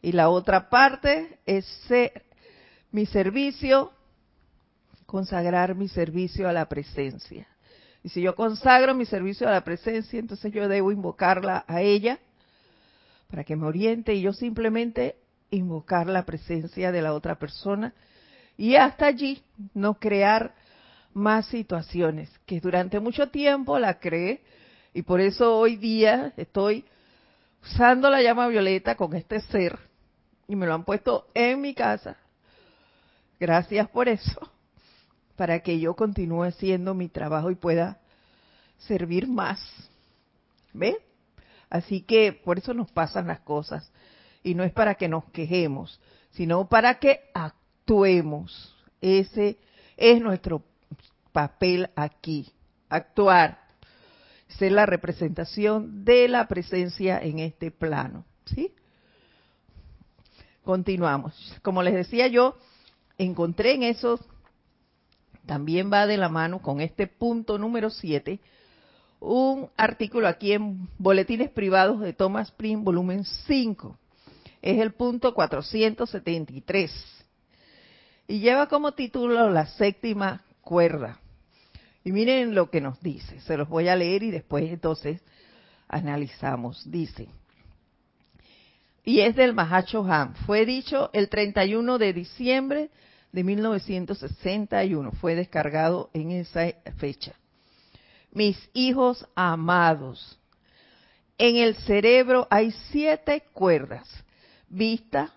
[0.00, 1.66] Y la otra parte es
[2.92, 3.92] mi servicio,
[5.06, 7.48] consagrar mi servicio a la presencia.
[8.04, 12.20] Y si yo consagro mi servicio a la presencia, entonces yo debo invocarla a ella
[13.28, 15.16] para que me oriente y yo simplemente
[15.50, 17.94] invocar la presencia de la otra persona
[18.56, 20.54] y hasta allí no crear
[21.12, 24.42] más situaciones que durante mucho tiempo la creé
[24.92, 26.84] y por eso hoy día estoy
[27.62, 29.78] usando la llama violeta con este ser
[30.46, 32.16] y me lo han puesto en mi casa.
[33.40, 34.50] Gracias por eso,
[35.36, 37.98] para que yo continúe haciendo mi trabajo y pueda
[38.78, 39.60] servir más.
[40.72, 40.98] ¿Ve?
[41.74, 43.90] Así que por eso nos pasan las cosas.
[44.44, 48.76] Y no es para que nos quejemos, sino para que actuemos.
[49.00, 49.58] Ese
[49.96, 50.62] es nuestro
[51.32, 52.52] papel aquí,
[52.88, 53.58] actuar,
[54.46, 58.24] ser la representación de la presencia en este plano.
[58.44, 58.72] ¿Sí?
[60.62, 61.56] Continuamos.
[61.62, 62.56] Como les decía yo,
[63.18, 64.24] encontré en eso,
[65.44, 68.38] también va de la mano con este punto número 7,
[69.24, 73.98] un artículo aquí en Boletines Privados de Thomas Prim, volumen 5.
[74.60, 76.92] Es el punto 473.
[78.28, 81.20] Y lleva como título la séptima cuerda.
[82.04, 83.40] Y miren lo que nos dice.
[83.40, 85.22] Se los voy a leer y después entonces
[85.88, 86.90] analizamos.
[86.90, 87.28] Dice.
[89.04, 90.34] Y es del Mahacho Ham.
[90.46, 92.90] Fue dicho el 31 de diciembre
[93.32, 95.12] de 1961.
[95.12, 97.34] Fue descargado en esa fecha
[98.34, 100.38] mis hijos amados.
[101.38, 104.08] En el cerebro hay siete cuerdas.
[104.68, 105.32] Vista,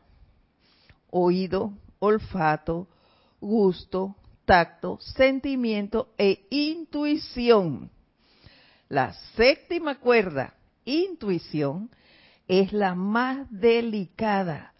[1.10, 2.88] oído, olfato,
[3.40, 7.90] gusto, tacto, sentimiento e intuición.
[8.90, 10.54] La séptima cuerda,
[10.86, 11.90] intuición,
[12.48, 14.74] es la más delicada,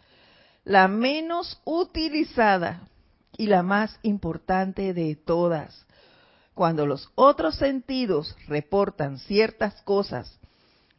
[0.64, 2.88] la menos utilizada
[3.38, 5.87] y la más importante de todas
[6.58, 10.40] cuando los otros sentidos reportan ciertas cosas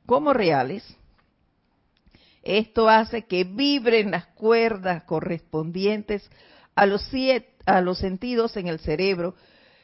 [0.07, 0.85] como reales,
[2.45, 6.31] esto hace que vibren las cuerdas correspondientes
[6.77, 7.05] a los,
[7.67, 9.35] a los sentidos en el cerebro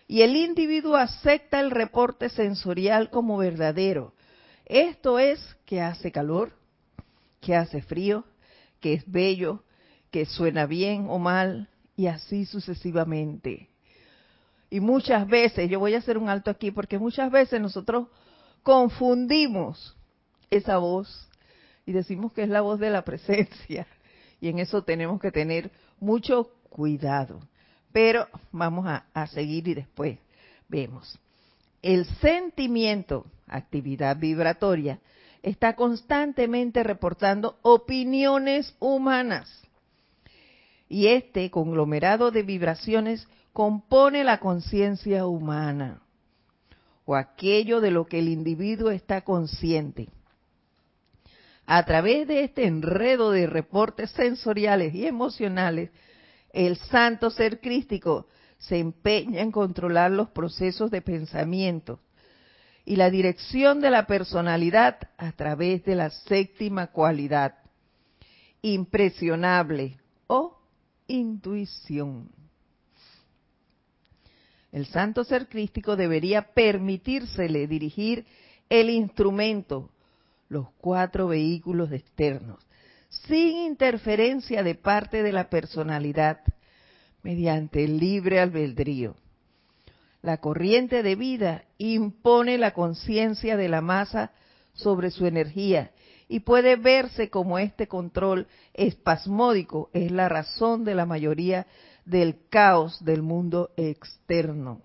[0.07, 4.15] y el individuo acepta el reporte sensorial como verdadero.
[4.67, 6.53] Esto es que hace calor,
[7.41, 8.25] que hace frío,
[8.79, 9.65] que es bello,
[10.13, 13.74] que suena bien o mal, y así sucesivamente.
[14.71, 18.09] Y muchas veces, yo voy a hacer un alto aquí, porque muchas veces nosotros
[18.63, 19.97] confundimos
[20.51, 21.29] esa voz
[21.87, 23.87] y decimos que es la voz de la presencia.
[24.41, 27.41] Y en eso tenemos que tener mucho cuidado.
[27.93, 30.19] Pero vamos a, seguir y después
[30.69, 31.19] vemos.
[31.81, 34.99] El sentimiento, actividad vibratoria,
[35.43, 39.63] está constantemente reportando opiniones humanas.
[40.89, 46.03] Y este conglomerado de vibraciones compone la conciencia humana
[47.05, 50.09] o aquello de lo que el individuo está consciente.
[51.65, 55.91] A través de este enredo de reportes sensoriales y emocionales,
[56.53, 58.27] el santo ser crístico
[58.59, 62.01] se empeña en controlar los procesos de pensamiento
[62.85, 67.55] y la dirección de la personalidad a través de la séptima cualidad,
[68.63, 70.59] impresionable o
[71.07, 72.44] intuición.
[74.75, 78.27] El santo ser crístico debería permitírsele dirigir
[78.69, 79.91] el instrumento,
[80.49, 82.59] los cuatro vehículos externos,
[83.09, 86.41] sin interferencia de parte de la personalidad,
[87.23, 89.15] mediante el libre albedrío.
[90.23, 94.33] La corriente de vida impone la conciencia de la masa
[94.73, 95.93] sobre su energía
[96.27, 101.69] y puede verse como este control espasmódico es la razón de la mayoría
[102.05, 104.83] del caos del mundo externo.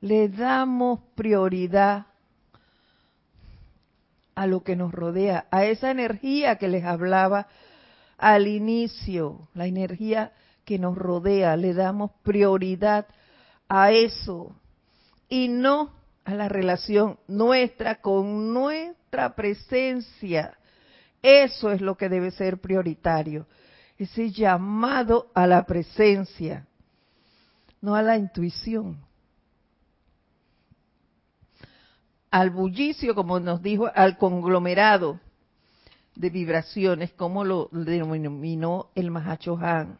[0.00, 2.06] Le damos prioridad
[4.34, 7.46] a lo que nos rodea, a esa energía que les hablaba
[8.18, 10.32] al inicio, la energía
[10.64, 13.06] que nos rodea, le damos prioridad
[13.68, 14.54] a eso
[15.28, 15.92] y no
[16.24, 20.56] a la relación nuestra con nuestra presencia.
[21.22, 23.46] Eso es lo que debe ser prioritario
[23.98, 26.66] ese llamado a la presencia,
[27.80, 28.98] no a la intuición.
[32.30, 35.20] Al bullicio, como nos dijo, al conglomerado
[36.16, 39.98] de vibraciones, como lo denominó el Mahacho Han.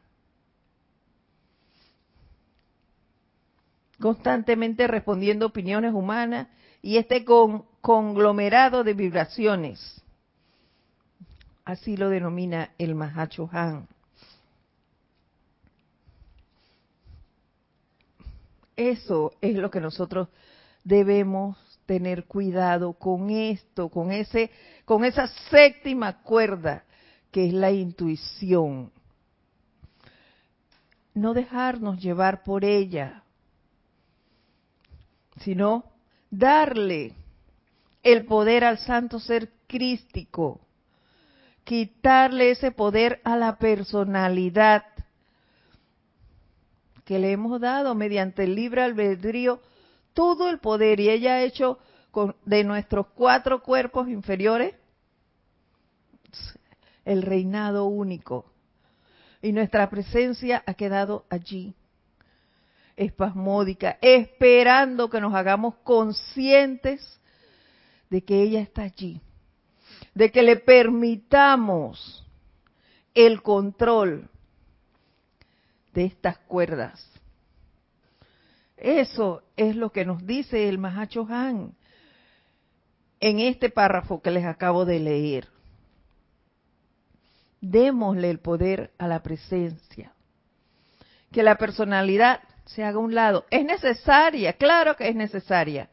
[4.01, 6.49] Constantemente respondiendo opiniones humanas
[6.83, 10.04] y este con, conglomerado de vibraciones
[11.65, 13.89] Así lo denomina el Mahacho Han.
[18.77, 20.29] Eso es lo que nosotros
[20.83, 24.51] debemos tener cuidado con esto, con ese,
[24.85, 26.85] con esa séptima cuerda
[27.31, 28.93] que es la intuición.
[31.15, 33.23] No dejarnos llevar por ella,
[35.41, 35.85] sino
[36.31, 37.13] darle
[38.03, 40.64] el poder al santo ser crístico
[41.65, 44.85] quitarle ese poder a la personalidad
[47.05, 49.61] que le hemos dado mediante el libre albedrío
[50.13, 51.79] todo el poder y ella ha hecho
[52.45, 54.75] de nuestros cuatro cuerpos inferiores
[57.05, 58.47] el reinado único.
[59.43, 61.75] Y nuestra presencia ha quedado allí
[62.97, 67.21] espasmódica esperando que nos hagamos conscientes
[68.09, 69.21] de que ella está allí
[70.15, 72.25] de que le permitamos
[73.15, 74.29] el control
[75.93, 77.11] de estas cuerdas.
[78.77, 81.75] Eso es lo que nos dice el Mahacho Han
[83.21, 85.49] en este párrafo que les acabo de leer.
[87.61, 90.13] Démosle el poder a la presencia.
[91.33, 93.47] Que la personalidad se haga a un lado.
[93.51, 95.89] Es necesaria, claro que es necesaria,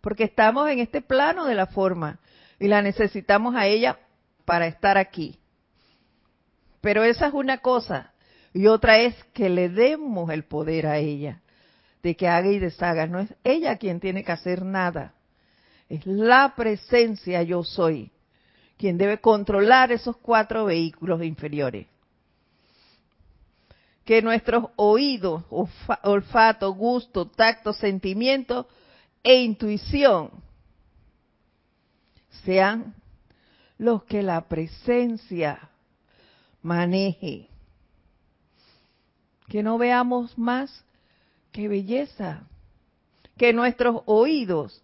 [0.00, 2.18] porque estamos en este plano de la forma
[2.64, 3.98] y la necesitamos a ella
[4.46, 5.38] para estar aquí.
[6.80, 8.14] Pero esa es una cosa.
[8.54, 11.42] Y otra es que le demos el poder a ella
[12.02, 13.06] de que haga y deshaga.
[13.06, 15.12] No es ella quien tiene que hacer nada.
[15.90, 18.10] Es la presencia yo soy
[18.78, 21.86] quien debe controlar esos cuatro vehículos inferiores.
[24.06, 25.44] Que nuestros oídos,
[26.02, 28.66] olfato, gusto, tacto, sentimiento
[29.22, 30.43] e intuición
[32.44, 32.94] sean
[33.78, 35.70] los que la presencia
[36.62, 37.48] maneje.
[39.48, 40.84] Que no veamos más
[41.52, 42.42] que belleza.
[43.36, 44.82] Que nuestros oídos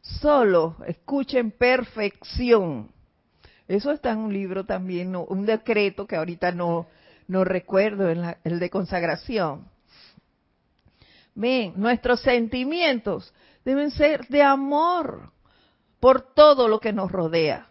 [0.00, 2.90] solo escuchen perfección.
[3.68, 6.88] Eso está en un libro también, un decreto que ahorita no,
[7.28, 9.66] no recuerdo, en el de consagración.
[11.34, 13.32] Ven, nuestros sentimientos
[13.64, 15.32] deben ser de amor,
[16.02, 17.68] por todo lo que nos rodea.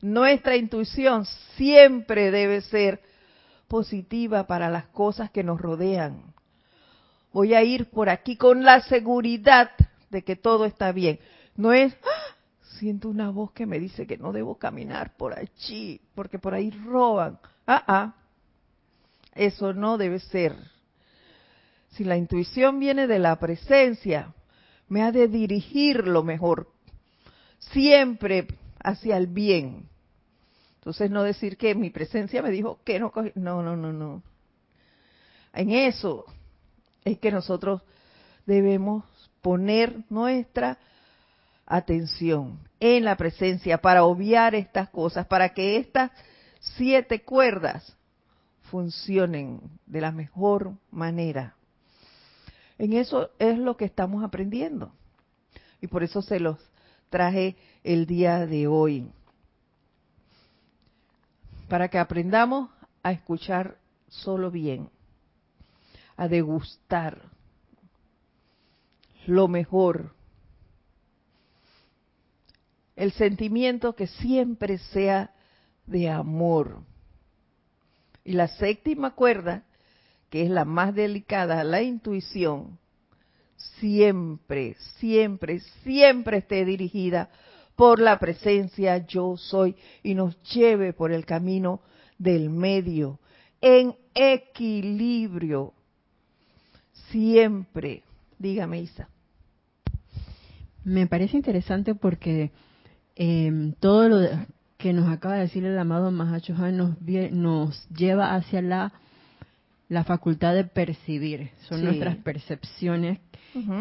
[0.00, 1.24] Nuestra intuición
[1.54, 3.00] siempre debe ser
[3.68, 6.34] positiva para las cosas que nos rodean.
[7.32, 9.70] Voy a ir por aquí con la seguridad
[10.10, 11.20] de que todo está bien.
[11.54, 12.34] No es, ¡Ah!
[12.80, 16.72] siento una voz que me dice que no debo caminar por allí, porque por ahí
[16.72, 17.38] roban.
[17.64, 18.14] Ah, ah.
[19.36, 20.56] Eso no debe ser.
[21.90, 24.34] Si la intuición viene de la presencia,
[24.88, 26.68] me ha de dirigir lo mejor,
[27.58, 28.46] siempre
[28.82, 29.88] hacia el bien.
[30.78, 34.22] Entonces no decir que mi presencia me dijo que no no, no, no, no.
[35.52, 36.24] En eso
[37.04, 37.82] es que nosotros
[38.46, 39.04] debemos
[39.42, 40.78] poner nuestra
[41.66, 46.12] atención en la presencia para obviar estas cosas, para que estas
[46.60, 47.96] siete cuerdas
[48.70, 51.55] funcionen de la mejor manera.
[52.78, 54.92] En eso es lo que estamos aprendiendo.
[55.80, 56.58] Y por eso se los
[57.10, 59.10] traje el día de hoy.
[61.68, 62.70] para que aprendamos
[63.02, 63.76] a escuchar
[64.08, 64.88] solo bien,
[66.16, 67.20] a degustar
[69.26, 70.14] lo mejor,
[72.94, 75.34] el sentimiento que siempre sea
[75.86, 76.82] de amor.
[78.24, 79.64] Y la séptima cuerda,
[80.36, 82.78] que es la más delicada, la intuición,
[83.80, 87.30] siempre, siempre, siempre esté dirigida
[87.74, 91.80] por la presencia yo soy y nos lleve por el camino
[92.18, 93.18] del medio,
[93.62, 95.72] en equilibrio,
[97.10, 98.02] siempre.
[98.38, 99.08] Dígame, Isa.
[100.84, 102.50] Me parece interesante porque
[103.14, 104.28] eh, todo lo
[104.76, 107.00] que nos acaba de decir el amado Mahachohan nos,
[107.32, 108.92] nos lleva hacia la,
[109.88, 111.50] la facultad de percibir.
[111.68, 113.20] Son nuestras percepciones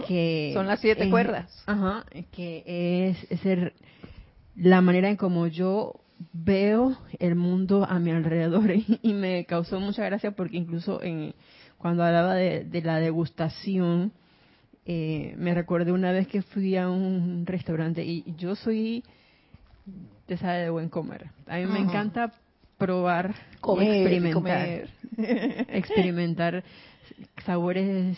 [0.08, 0.51] que...
[0.53, 1.64] Son las siete cuerdas.
[1.66, 2.64] Ajá, que
[3.10, 3.74] es, ser
[4.56, 5.99] la manera en como yo
[6.32, 11.34] veo el mundo a mi alrededor y, me causó mucha gracia porque incluso en,
[11.78, 14.14] cuando hablaba de, la degustación,
[14.86, 19.03] eh, me recordé una vez que fui a un restaurante y yo soy
[20.26, 21.30] te sabe de buen comer.
[21.47, 22.34] A mí me encanta
[22.78, 23.36] probar,
[23.80, 24.88] experimentar,
[25.70, 26.64] experimentar
[27.46, 28.18] sabores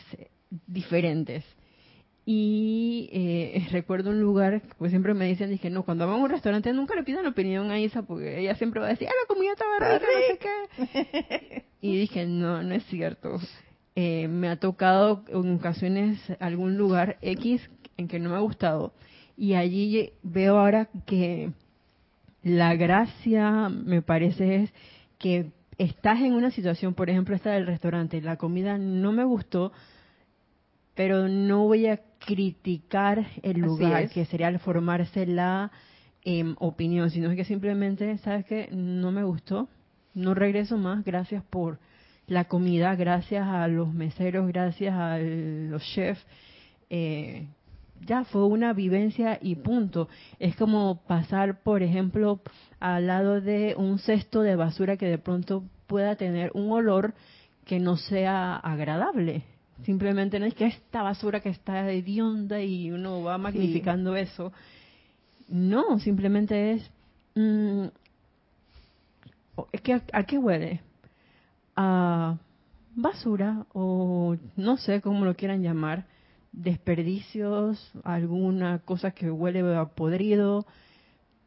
[0.65, 1.43] diferentes.
[2.29, 6.29] Y eh, recuerdo un lugar, pues siempre me dicen, dije, no, cuando vamos a un
[6.31, 9.33] restaurante nunca le pidan opinión a Isa, porque ella siempre va a decir, ah, la
[9.33, 11.65] comida estaba rica, no sé qué.
[11.81, 13.39] y dije, no, no es cierto.
[13.95, 17.61] Eh, me ha tocado en ocasiones algún lugar X
[17.95, 18.93] en que no me ha gustado.
[19.37, 21.51] Y allí veo ahora que
[22.47, 24.73] la gracia, me parece, es
[25.19, 29.71] que estás en una situación, por ejemplo, esta del restaurante, la comida no me gustó,
[30.95, 35.71] pero no voy a criticar el lugar, que sería al formarse la
[36.23, 38.69] em, opinión, sino que simplemente, ¿sabes qué?
[38.71, 39.69] No me gustó,
[40.13, 41.79] no regreso más, gracias por
[42.25, 46.25] la comida, gracias a los meseros, gracias a los chefs.
[46.89, 47.47] Eh,
[48.05, 50.07] ya fue una vivencia y punto.
[50.39, 52.41] Es como pasar, por ejemplo,
[52.79, 57.13] al lado de un cesto de basura que de pronto pueda tener un olor
[57.65, 59.43] que no sea agradable.
[59.83, 64.51] Simplemente no es que esta basura que está hedionda y uno va magnificando eso.
[65.47, 66.91] No, simplemente es...
[67.35, 67.85] Mm,
[69.71, 70.81] es que, ¿A qué huele?
[71.75, 72.37] A
[72.95, 76.05] basura o no sé cómo lo quieran llamar
[76.57, 80.65] desperdicios, alguna cosa que huele a podrido,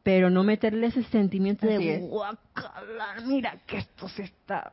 [0.03, 4.73] pero no meterle ese sentimiento de guacala, mira que esto se está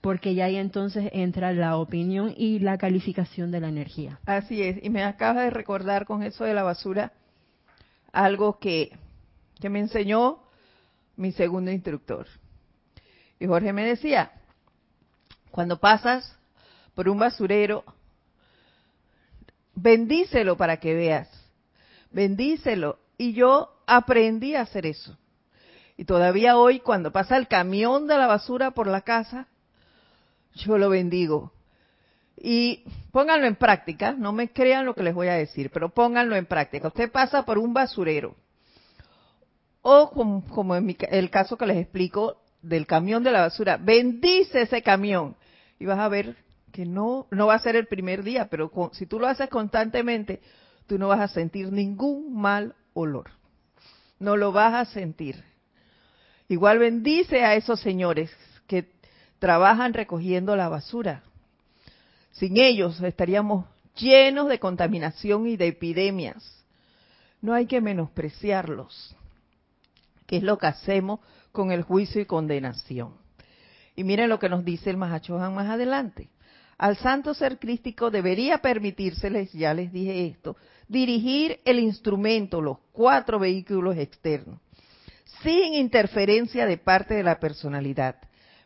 [0.00, 4.18] porque ya ahí entonces entra la opinión y la calificación de la energía.
[4.24, 7.12] Así es, y me acaba de recordar con eso de la basura
[8.12, 8.96] algo que,
[9.60, 10.38] que me enseñó
[11.16, 12.26] mi segundo instructor.
[13.38, 14.32] Y Jorge me decía,
[15.50, 16.38] cuando pasas
[16.94, 17.84] por un basurero,
[19.74, 21.28] bendícelo para que veas,
[22.10, 22.98] bendícelo.
[23.16, 25.16] Y yo aprendí a hacer eso.
[25.96, 29.46] Y todavía hoy, cuando pasa el camión de la basura por la casa,
[30.54, 31.52] yo lo bendigo.
[32.36, 36.34] Y pónganlo en práctica, no me crean lo que les voy a decir, pero pónganlo
[36.34, 36.88] en práctica.
[36.88, 38.34] Usted pasa por un basurero,
[39.82, 44.82] o como, en el caso que les explico del camión de la basura, bendice ese
[44.82, 45.36] camión
[45.78, 46.36] y vas a ver
[46.74, 50.40] que no, no va a ser el primer día, pero si tú lo haces constantemente,
[50.88, 53.30] tú no vas a sentir ningún mal olor.
[54.18, 55.44] No lo vas a sentir.
[56.48, 58.90] Igual bendice a esos señores que
[59.38, 61.22] trabajan recogiendo la basura.
[62.32, 66.64] Sin ellos estaríamos llenos de contaminación y de epidemias.
[67.40, 69.14] No hay que menospreciarlos,
[70.26, 71.20] que es lo que hacemos
[71.52, 73.14] con el juicio y condenación.
[73.94, 76.33] Y miren lo que nos dice el Mahachohan más adelante.
[76.78, 80.56] Al santo ser crístico debería permitírseles, ya les dije esto,
[80.88, 84.60] dirigir el instrumento, los cuatro vehículos externos,
[85.42, 88.16] sin interferencia de parte de la personalidad,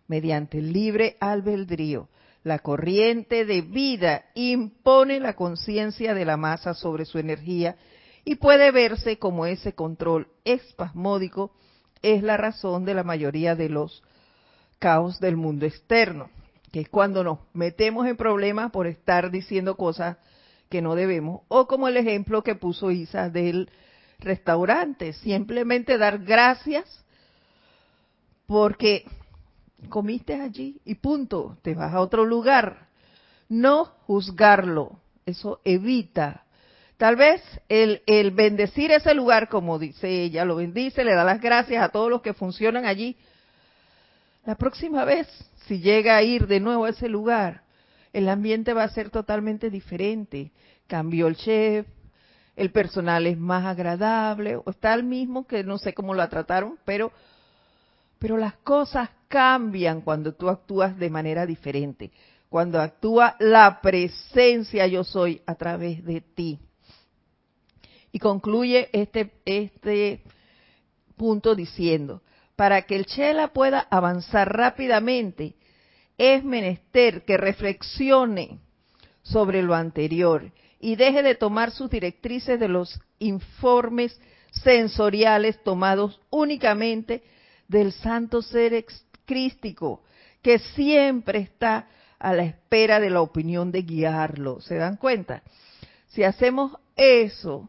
[0.06, 2.08] mediante el libre albedrío.
[2.44, 7.76] La corriente de vida impone la conciencia de la masa sobre su energía
[8.24, 11.52] y puede verse como ese control espasmódico
[12.00, 14.02] es la razón de la mayoría de los
[14.78, 16.30] caos del mundo externo
[16.72, 20.16] que es cuando nos metemos en problemas por estar diciendo cosas
[20.68, 23.70] que no debemos, o como el ejemplo que puso Isa del
[24.18, 27.04] restaurante, simplemente dar gracias
[28.46, 29.04] porque
[29.88, 32.88] comiste allí y punto, te vas a otro lugar,
[33.48, 36.44] no juzgarlo, eso evita.
[36.96, 41.40] Tal vez el, el bendecir ese lugar, como dice ella, lo bendice, le da las
[41.40, 43.16] gracias a todos los que funcionan allí,
[44.44, 45.28] La próxima vez,
[45.68, 47.62] si llega a ir de nuevo a ese lugar,
[48.12, 50.50] el ambiente va a ser totalmente diferente.
[50.86, 51.86] Cambió el chef,
[52.56, 56.78] el personal es más agradable, o está el mismo que no sé cómo lo trataron,
[56.84, 57.12] pero,
[58.18, 62.10] pero las cosas cambian cuando tú actúas de manera diferente,
[62.48, 66.58] cuando actúa la presencia yo soy a través de ti.
[68.10, 70.22] Y concluye este, este
[71.16, 72.22] punto diciendo,
[72.56, 75.54] para que el Chela pueda avanzar rápidamente,
[76.18, 78.58] es menester que reflexione
[79.22, 80.50] sobre lo anterior
[80.80, 87.22] y deje de tomar sus directrices de los informes sensoriales tomados únicamente
[87.68, 88.84] del santo ser
[89.24, 90.02] crístico,
[90.42, 91.88] que siempre está
[92.18, 94.60] a la espera de la opinión de guiarlo.
[94.60, 95.42] ¿Se dan cuenta?
[96.08, 97.68] Si hacemos eso,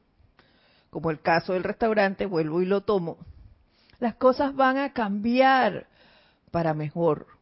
[0.90, 3.18] como el caso del restaurante, vuelvo y lo tomo,
[4.00, 5.88] las cosas van a cambiar
[6.52, 7.39] para mejor.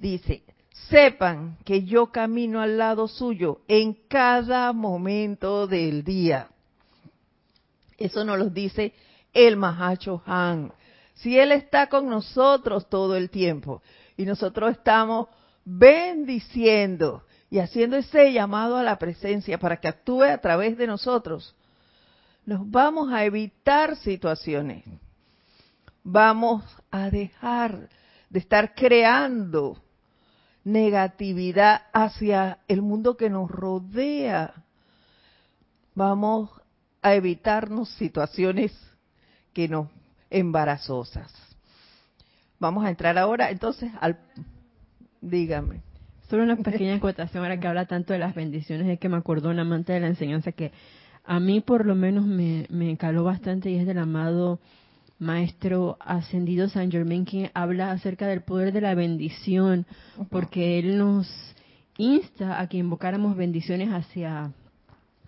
[0.00, 0.42] Dice,
[0.88, 6.48] sepan que yo camino al lado suyo en cada momento del día.
[7.98, 8.94] Eso nos lo dice
[9.34, 10.72] el Mahacho Han.
[11.16, 13.82] Si Él está con nosotros todo el tiempo
[14.16, 15.28] y nosotros estamos
[15.66, 21.54] bendiciendo y haciendo ese llamado a la presencia para que actúe a través de nosotros,
[22.46, 24.82] nos vamos a evitar situaciones.
[26.02, 27.90] Vamos a dejar
[28.30, 29.76] de estar creando
[30.72, 34.64] negatividad hacia el mundo que nos rodea.
[35.94, 36.50] Vamos
[37.02, 38.72] a evitarnos situaciones
[39.52, 39.88] que nos
[40.30, 41.32] embarazosas.
[42.58, 44.18] Vamos a entrar ahora entonces al
[45.20, 45.82] dígame.
[46.28, 49.50] Solo una pequeña acotación ahora que habla tanto de las bendiciones, es que me acordó
[49.50, 50.72] un amante de la enseñanza que
[51.24, 54.60] a mí por lo menos me, me caló bastante y es del amado
[55.20, 59.86] maestro ascendido San Germain quien habla acerca del poder de la bendición,
[60.30, 61.28] porque él nos
[61.98, 64.52] insta a que invocáramos bendiciones hacia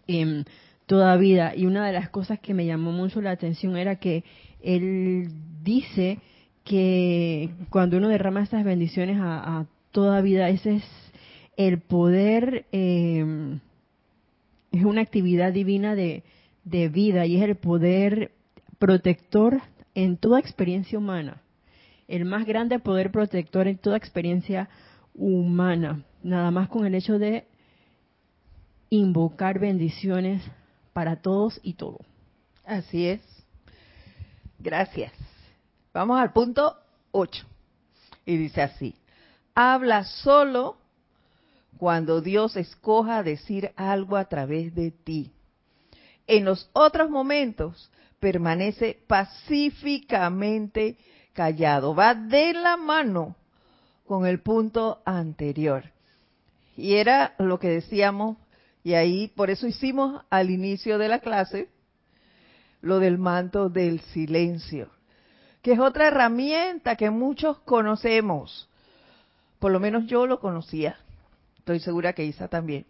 [0.06, 0.44] em,
[0.86, 1.54] toda vida.
[1.54, 4.24] Y una de las cosas que me llamó mucho la atención era que
[4.62, 5.28] él
[5.62, 6.18] dice
[6.64, 10.84] que cuando uno derrama estas bendiciones a, toda vida, ese es
[11.58, 13.60] el poder, em,
[14.70, 16.22] es una actividad divina de,
[16.64, 18.30] de vida y es el poder
[18.78, 19.60] protector
[19.94, 21.42] en toda experiencia humana,
[22.08, 24.68] el más grande poder protector en toda experiencia
[25.14, 27.46] humana, nada más con el hecho de
[28.90, 30.42] invocar bendiciones
[30.92, 32.00] para todos y todo.
[32.64, 33.20] Así es.
[34.58, 35.12] Gracias.
[35.92, 36.76] Vamos al punto
[37.10, 37.44] 8.
[38.24, 38.94] Y dice así,
[39.54, 40.76] habla solo
[41.76, 45.32] cuando Dios escoja decir algo a través de ti.
[46.26, 47.90] En los otros momentos
[48.22, 50.96] permanece pacíficamente
[51.32, 51.92] callado.
[51.92, 53.34] Va de la mano
[54.06, 55.90] con el punto anterior.
[56.76, 58.36] Y era lo que decíamos,
[58.84, 61.68] y ahí por eso hicimos al inicio de la clase
[62.80, 64.88] lo del manto del silencio,
[65.60, 68.68] que es otra herramienta que muchos conocemos.
[69.58, 70.96] Por lo menos yo lo conocía.
[71.58, 72.86] Estoy segura que Isa también.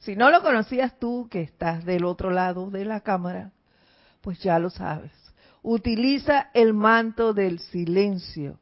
[0.00, 3.52] Si no lo conocías tú, que estás del otro lado de la cámara,
[4.28, 5.10] pues ya lo sabes.
[5.62, 8.58] Utiliza el manto del silencio.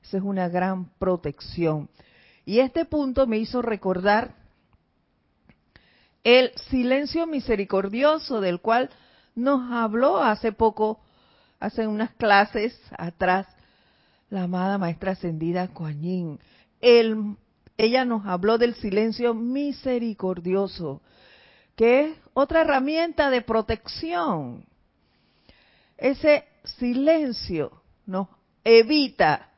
[0.00, 1.88] Esa es una gran protección.
[2.44, 4.36] Y este punto me hizo recordar
[6.22, 8.90] el silencio misericordioso del cual
[9.34, 11.00] nos habló hace poco,
[11.58, 13.48] hace unas clases atrás,
[14.30, 15.68] la amada maestra ascendida
[16.00, 16.38] Yin.
[16.80, 21.02] ella nos habló del silencio misericordioso,
[21.74, 24.64] que es otra herramienta de protección
[26.02, 28.26] ese silencio nos
[28.64, 29.50] evita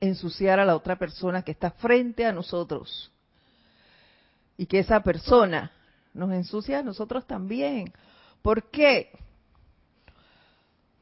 [0.00, 3.12] ensuciar a la otra persona que está frente a nosotros.
[4.56, 5.70] Y que esa persona
[6.12, 7.92] nos ensucia a nosotros también.
[8.42, 9.12] ¿Por qué?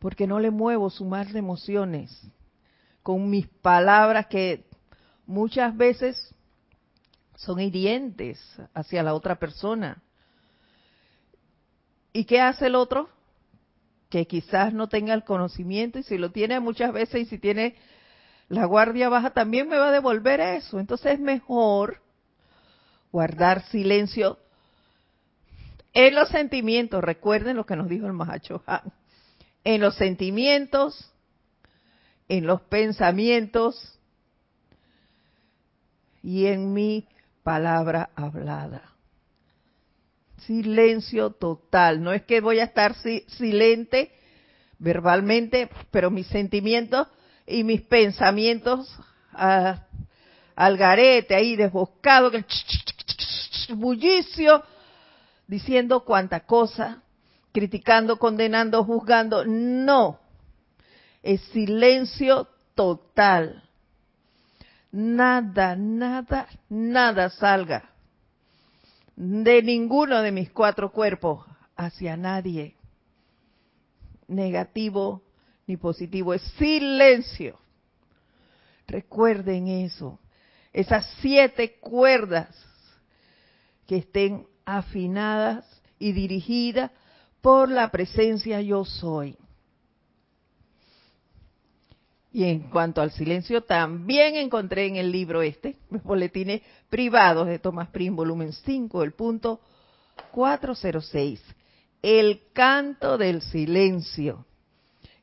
[0.00, 2.14] Porque no le muevo su mar de emociones
[3.02, 4.68] con mis palabras que
[5.26, 6.34] muchas veces
[7.36, 8.38] son hirientes
[8.74, 10.02] hacia la otra persona.
[12.12, 13.15] ¿Y qué hace el otro?
[14.08, 17.76] Que quizás no tenga el conocimiento y si lo tiene muchas veces y si tiene
[18.48, 20.78] la guardia baja también me va a devolver eso.
[20.78, 22.00] Entonces es mejor
[23.10, 24.38] guardar silencio
[25.92, 27.02] en los sentimientos.
[27.02, 28.62] Recuerden lo que nos dijo el Mahacho
[29.64, 31.12] En los sentimientos,
[32.28, 33.98] en los pensamientos
[36.22, 37.08] y en mi
[37.42, 38.95] palabra hablada
[40.38, 42.02] silencio total.
[42.02, 42.94] No es que voy a estar
[43.28, 44.12] silente
[44.78, 47.08] verbalmente, pero mis sentimientos
[47.46, 48.94] y mis pensamientos
[49.32, 52.44] al garete ahí desboscado, que
[53.74, 54.62] bullicio,
[55.46, 57.02] diciendo cuánta cosa,
[57.52, 59.44] criticando, condenando, juzgando.
[59.44, 60.18] No,
[61.22, 63.62] es silencio total.
[64.92, 67.95] Nada, nada, nada salga
[69.16, 71.44] de ninguno de mis cuatro cuerpos
[71.74, 72.76] hacia nadie.
[74.28, 75.22] Negativo
[75.66, 77.58] ni positivo, es silencio.
[78.86, 80.20] Recuerden eso.
[80.72, 82.54] Esas siete cuerdas
[83.86, 85.64] que estén afinadas
[85.98, 86.90] y dirigidas
[87.40, 89.36] por la presencia yo soy.
[92.36, 96.60] Y en cuanto al silencio, también encontré en el libro este, los boletines
[96.90, 99.62] privados de Thomas Prim, volumen 5, el punto
[100.32, 101.40] 406,
[102.02, 104.44] el canto del silencio.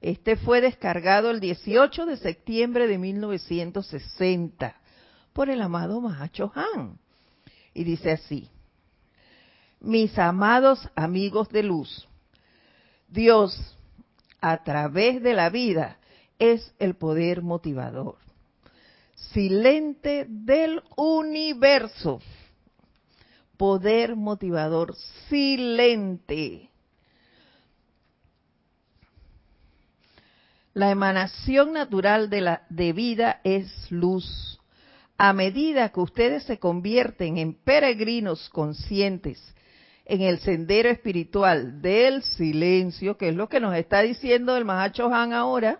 [0.01, 4.76] Este fue descargado el 18 de septiembre de 1960
[5.34, 6.97] por el amado Mahacho Han.
[7.76, 8.49] Y dice así,
[9.80, 12.07] mis amados amigos de luz,
[13.07, 13.78] Dios,
[14.41, 15.99] a través de la vida,
[16.43, 18.17] es el poder motivador,
[19.15, 22.19] silente del universo,
[23.55, 24.93] poder motivador
[25.29, 26.69] silente.
[30.73, 34.59] La emanación natural de la de vida es luz.
[35.17, 39.39] A medida que ustedes se convierten en peregrinos conscientes
[40.03, 45.13] en el sendero espiritual del silencio, que es lo que nos está diciendo el Mahacho
[45.13, 45.79] Han ahora,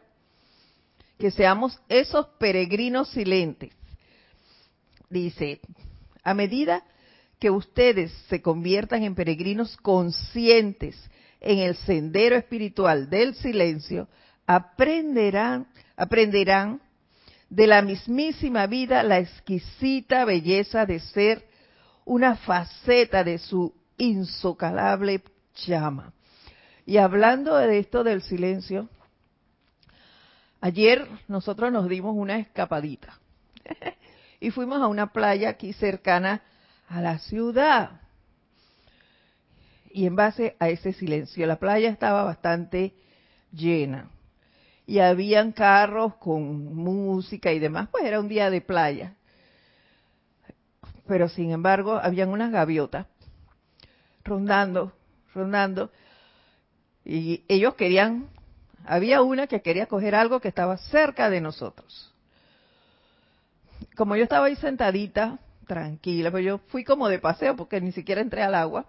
[1.18, 3.74] que seamos esos peregrinos silentes.
[5.10, 5.60] Dice,
[6.24, 6.84] a medida
[7.40, 10.98] que ustedes se conviertan en peregrinos conscientes
[11.40, 14.08] en el sendero espiritual del silencio,
[14.48, 16.82] aprenderán, aprenderán
[17.50, 21.46] de la mismísima vida la exquisita belleza de ser
[22.06, 25.22] una faceta de su insocalable
[25.68, 26.14] llama.
[26.86, 28.90] Y hablando de esto del silencio,
[30.64, 33.20] ayer nosotros nos dimos una escapadita
[34.40, 36.42] y fuimos a una playa aquí cercana
[36.88, 38.00] a la ciudad.
[39.92, 42.94] Y en base a ese silencio, la playa estaba bastante
[43.52, 44.10] llena.
[44.88, 49.16] Y habían carros con música y demás, pues era un día de playa.
[51.08, 53.06] Pero sin embargo, habían unas gaviotas
[54.24, 54.94] rondando,
[55.34, 55.92] rondando,
[57.04, 58.30] y ellos querían,
[58.86, 62.14] había una que quería coger algo que estaba cerca de nosotros.
[63.96, 68.22] Como yo estaba ahí sentadita, tranquila, pero yo fui como de paseo porque ni siquiera
[68.22, 68.86] entré al agua,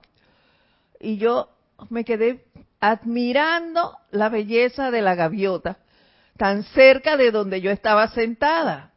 [1.00, 1.48] y yo
[1.90, 2.44] me quedé
[2.80, 5.78] admirando la belleza de la gaviota,
[6.36, 8.92] tan cerca de donde yo estaba sentada.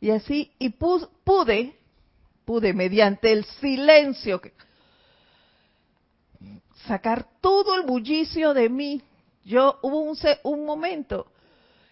[0.00, 1.76] Y así, y pude,
[2.44, 4.40] pude mediante el silencio
[6.86, 9.02] sacar todo el bullicio de mí.
[9.44, 11.26] Yo hubo un, un momento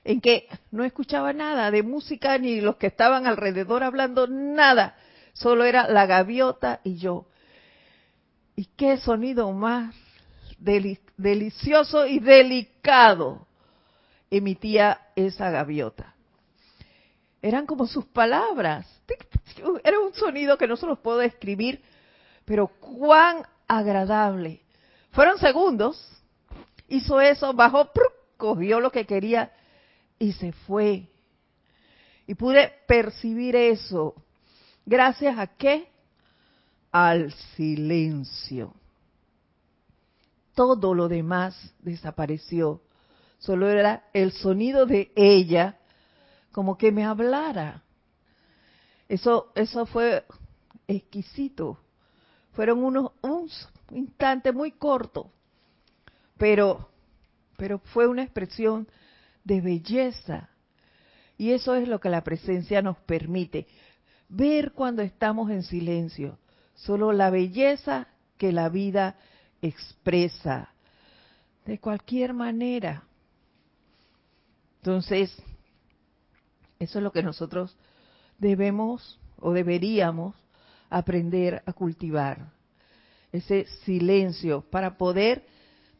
[0.04, 4.96] en que no escuchaba nada de música ni los que estaban alrededor hablando nada,
[5.32, 7.26] solo era la gaviota y yo.
[8.56, 9.94] Y qué sonido más
[10.58, 13.46] delicioso y delicado
[14.30, 16.14] emitía esa gaviota.
[17.40, 18.86] Eran como sus palabras.
[19.84, 21.82] Era un sonido que no se los puedo describir,
[22.44, 24.62] pero cuán agradable
[25.10, 26.21] fueron segundos,
[26.92, 27.90] hizo eso, bajó,
[28.36, 29.50] cogió lo que quería
[30.18, 31.08] y se fue.
[32.26, 34.14] Y pude percibir eso.
[34.84, 35.88] ¿Gracias a qué?
[36.90, 38.74] Al silencio.
[40.54, 42.82] Todo lo demás desapareció.
[43.38, 45.78] Solo era el sonido de ella
[46.52, 47.82] como que me hablara.
[49.08, 50.24] Eso, eso fue
[50.86, 51.78] exquisito.
[52.52, 55.30] Fueron unos, instante muy corto,
[56.42, 56.88] pero,
[57.56, 58.88] pero fue una expresión
[59.44, 60.48] de belleza.
[61.38, 63.68] Y eso es lo que la presencia nos permite,
[64.28, 66.40] ver cuando estamos en silencio,
[66.74, 69.14] solo la belleza que la vida
[69.60, 70.70] expresa,
[71.64, 73.04] de cualquier manera.
[74.78, 75.40] Entonces,
[76.80, 77.76] eso es lo que nosotros
[78.38, 80.34] debemos o deberíamos
[80.90, 82.50] aprender a cultivar
[83.30, 85.51] ese silencio, para poder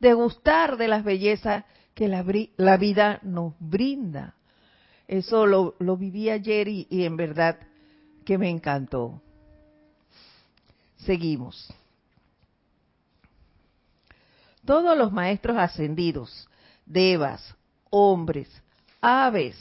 [0.03, 2.23] degustar de las bellezas que la,
[2.77, 4.35] vida nos brinda.
[5.07, 7.61] Eso lo, lo viví ayer y, y en verdad
[8.25, 9.23] que me encantó.
[10.97, 11.73] Seguimos.
[14.65, 16.49] Todos los maestros ascendidos,
[16.85, 17.55] devas,
[17.91, 18.49] hombres,
[19.01, 19.57] aves,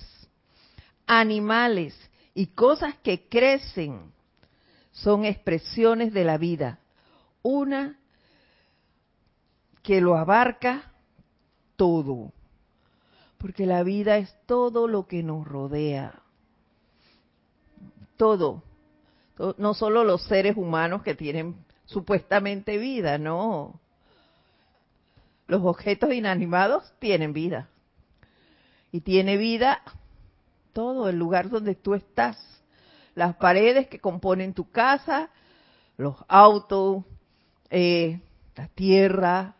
[1.05, 1.95] animales
[2.33, 4.11] y cosas que crecen
[4.91, 6.79] son expresiones de la vida.
[7.43, 8.00] Una
[9.83, 10.91] que lo abarca
[11.75, 12.31] todo,
[13.37, 16.21] porque la vida es todo lo que nos rodea.
[18.17, 18.63] Todo.
[19.57, 21.55] No solo los seres humanos que tienen
[21.85, 23.79] supuestamente vida, no.
[25.47, 27.67] Los objetos inanimados tienen vida.
[28.91, 29.81] Y tiene vida
[30.73, 32.37] todo el lugar donde tú estás.
[33.15, 35.29] Las paredes que componen tu casa,
[35.97, 37.03] los autos,
[37.69, 38.21] eh,
[38.55, 39.55] la tierra,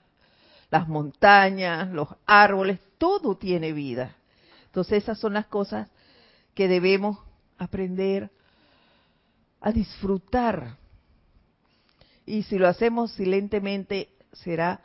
[0.71, 4.15] las montañas, los árboles, todo tiene vida.
[4.65, 5.89] Entonces esas son las cosas
[6.55, 7.19] que debemos
[7.57, 8.31] aprender
[9.59, 10.77] a disfrutar.
[12.25, 14.79] Y si lo hacemos silentemente, será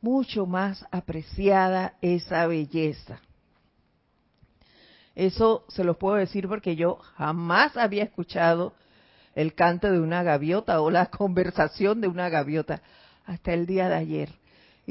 [0.00, 3.20] mucho más apreciada esa belleza.
[5.16, 8.72] Eso se lo puedo decir porque yo jamás había escuchado
[9.34, 12.82] el canto de una gaviota o la conversación de una gaviota
[13.26, 14.41] hasta el día de ayer.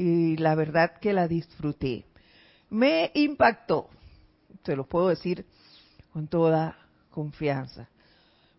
[0.02, 2.04] Y la verdad que la disfruté.
[2.70, 3.88] Me impactó,
[4.64, 5.46] se lo puedo decir
[6.12, 6.76] con toda
[7.08, 7.88] confianza.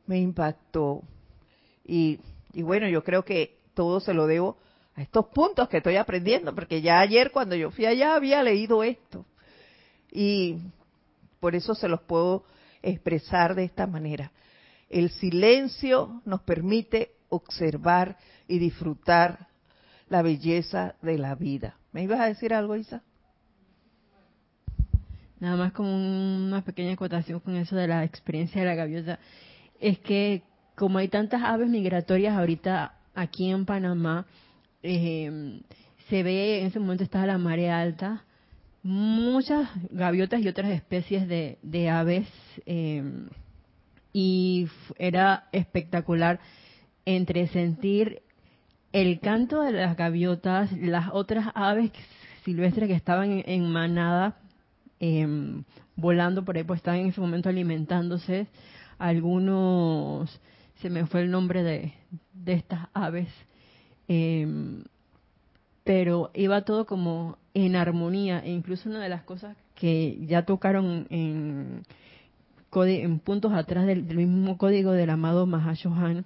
[0.08, 1.02] Me impactó.
[1.84, 2.22] Y,
[2.54, 4.58] y bueno, yo creo que todo se lo debo
[4.96, 8.82] a estos puntos que estoy aprendiendo, porque ya ayer cuando yo fui allá había leído
[8.82, 9.26] esto.
[10.14, 10.60] Y
[11.42, 12.46] por eso se los puedo
[12.82, 14.32] expresar de esta manera.
[14.90, 18.18] El silencio nos permite observar
[18.48, 19.50] y disfrutar
[20.14, 21.76] la belleza de la vida.
[21.92, 23.02] ¿Me ibas a decir algo, Isa?
[25.40, 29.18] Nada más como una pequeña acotación con eso de la experiencia de la gaviota.
[29.80, 30.44] Es que
[30.76, 34.28] como hay tantas aves migratorias ahorita aquí en Panamá,
[34.84, 35.62] eh,
[36.10, 38.24] se ve, en ese momento estaba la marea alta,
[38.84, 42.28] muchas gaviotas y otras especies de, aves
[42.68, 43.30] em,
[44.14, 44.68] y
[45.00, 46.40] era espectacular
[47.06, 48.22] entre sentir
[48.94, 51.92] el canto de las gaviotas, las otras aves
[52.46, 54.38] silvestres que estaban en, manada
[55.00, 55.64] em,
[55.98, 58.48] volando por ahí, pues estaban en ese momento alimentándose,
[58.98, 60.40] algunos,
[60.76, 61.94] se me fue el nombre de,
[62.46, 63.28] estas aves,
[64.08, 64.84] Em,
[65.84, 71.08] pero iba todo como en armonía e incluso una de las cosas que ya tocaron
[71.10, 71.84] en,
[73.24, 76.26] puntos atrás del, mismo código del amado Mahashohan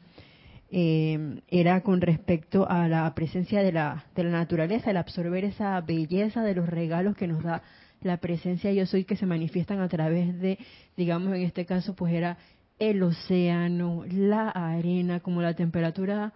[0.69, 5.79] eh, era con respecto a la presencia de la, de la naturaleza, el absorber esa
[5.81, 7.61] belleza de los regalos que nos da
[8.01, 10.59] la presencia yo soy que se manifiestan a través de,
[10.95, 12.37] digamos en este caso, pues era
[12.79, 16.33] el océano, la arena, como la temperatura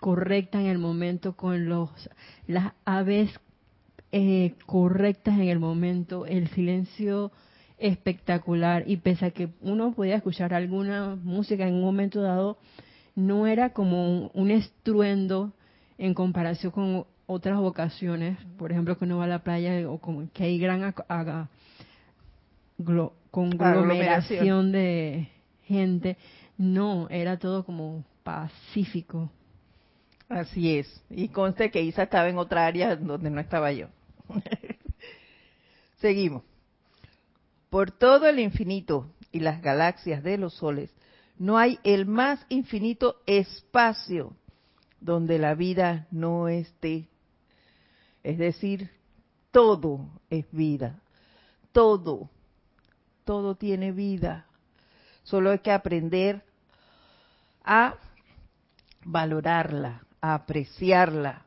[0.00, 1.90] correcta en el momento, con los
[2.46, 3.30] las aves
[4.12, 7.32] eh, correctas en el momento, el silencio
[7.82, 12.56] espectacular y pese a que uno podía escuchar alguna música en un momento dado,
[13.14, 15.52] no era como un, estruendo
[15.98, 20.28] en comparación con otras ocasiones, por ejemplo que uno va a la playa o como
[20.32, 20.94] que hay gran
[23.30, 25.28] conglomeración de
[25.64, 26.16] gente,
[26.56, 29.30] no, era todo como pacífico.
[30.28, 31.02] Así es.
[31.10, 33.88] Y conste que Isa estaba en otra área donde no estaba yo.
[35.98, 36.42] Seguimos.
[37.72, 40.94] Por todo el infinito y las galaxias de los soles,
[41.38, 44.36] no hay el más infinito espacio
[45.00, 47.08] donde la vida no esté.
[48.22, 48.90] Es decir,
[49.52, 51.00] todo es vida.
[51.72, 52.28] Todo.
[53.24, 54.44] Todo tiene vida.
[55.22, 56.44] Solo hay que aprender
[57.64, 57.94] a
[59.02, 61.46] valorarla, apreciarla.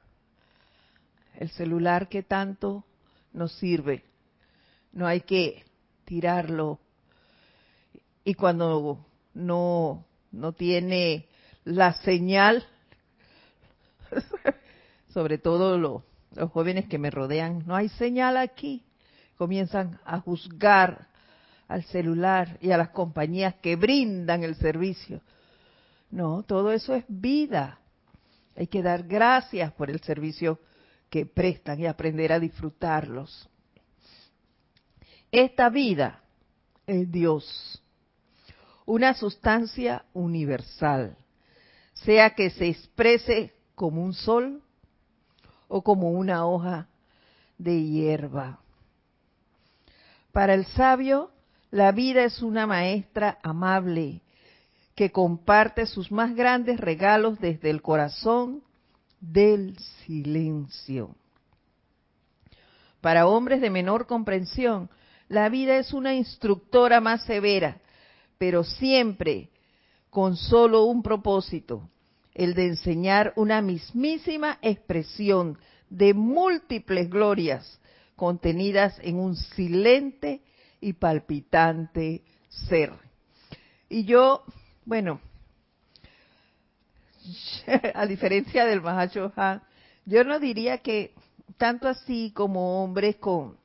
[1.35, 2.83] El celular que tanto
[3.31, 4.03] nos sirve,
[4.91, 5.64] no hay que
[6.05, 6.79] tirarlo.
[8.23, 11.27] Y cuando no, no tiene
[11.63, 12.65] la señal,
[15.09, 18.83] sobre todo los jóvenes que me rodean, no hay señal aquí,
[19.37, 21.07] comienzan a juzgar
[21.67, 25.21] al celular y a las compañías que brindan el servicio.
[26.11, 27.79] No, todo eso es vida.
[28.55, 30.59] Hay que dar gracias por el servicio
[31.09, 33.49] que prestan y aprender a disfrutarlos.
[35.35, 36.21] Esta vida
[36.87, 37.83] es Dios,
[38.85, 41.17] una sustancia universal,
[41.93, 44.63] sea que se exprese como un sol
[45.67, 46.87] o como una hoja
[47.57, 48.61] de hierba.
[50.31, 51.31] Para el sabio,
[51.69, 54.21] la vida es una maestra amable
[54.95, 58.63] que comparte sus más grandes regalos desde el corazón
[59.19, 61.13] del silencio.
[63.01, 64.89] para hombres de menor comprensión,
[65.27, 67.81] la vida es una instructora más severa,
[68.37, 69.49] pero siempre
[70.09, 71.89] con solo un propósito,
[72.33, 75.57] el de enseñar una mismísima expresión
[75.89, 77.79] de múltiples glorias
[78.15, 80.41] contenidas en un silente
[80.79, 82.93] y palpitante ser.
[83.89, 84.43] Y yo,
[84.85, 85.19] bueno,
[87.93, 89.31] a diferencia del Mahacho
[90.05, 91.13] yo no diría que
[91.57, 93.57] tanto así como hombres con,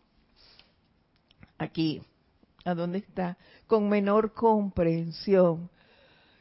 [1.61, 2.03] aquí,
[2.65, 3.37] ¿a dónde está?
[3.67, 5.71] Con menor comprensión.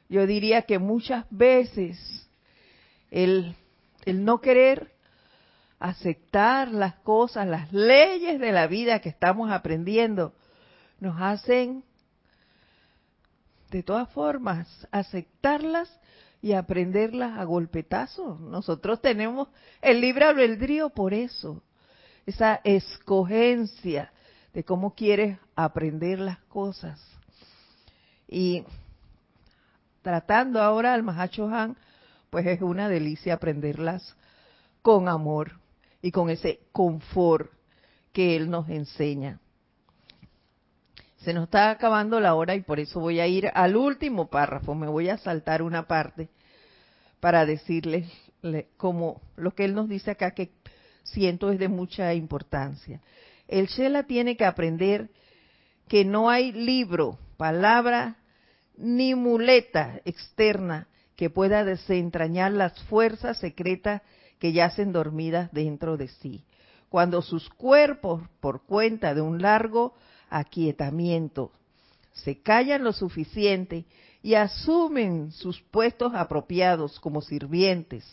[0.08, 2.28] Yo diría que muchas veces
[3.12, 3.56] el,
[4.06, 4.92] el no querer
[5.80, 10.34] aceptar las cosas, las leyes de la vida que estamos aprendiendo,
[11.00, 11.84] nos hacen
[13.70, 15.90] de todas formas aceptarlas
[16.42, 18.40] y aprenderlas a golpetazos.
[18.40, 19.50] Nosotros tenemos
[19.82, 21.62] el libre albedrío por eso,
[22.26, 24.12] esa escogencia
[24.54, 27.00] de cómo quieres aprender las cosas.
[28.28, 28.64] Y
[30.02, 31.78] tratando ahora al Mahacho Han,
[32.30, 34.16] pues es una delicia aprenderlas
[34.82, 35.60] con amor
[36.02, 37.52] y con ese confort
[38.14, 39.40] que él nos enseña.
[41.18, 44.74] Se nos está acabando la hora y por eso voy a ir al último párrafo.
[44.74, 46.30] Me voy a saltar una parte
[47.20, 48.10] para decirles
[48.78, 50.52] como lo que él nos dice acá que
[51.04, 53.02] siento es de mucha importancia.
[53.50, 55.10] El Shela tiene que aprender
[55.88, 58.18] que no hay libro, palabra
[58.78, 64.04] ni muleta externa que pueda desentrañar las fuerzas secretas
[64.38, 66.46] que yacen dormidas dentro de sí.
[66.90, 69.96] Cuando sus cuerpos, por cuenta de un largo
[70.30, 71.52] aquietamiento,
[72.14, 73.86] se callan lo suficiente
[74.22, 78.06] y asumen sus puestos apropiados como sirvientes,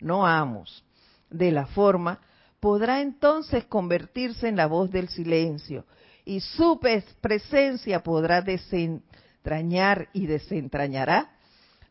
[0.00, 0.84] no amos,
[1.28, 2.20] de la forma,
[2.66, 5.84] podrá entonces convertirse en la voz del silencio
[6.24, 6.80] y su
[7.20, 11.30] presencia podrá desentrañar y desentrañará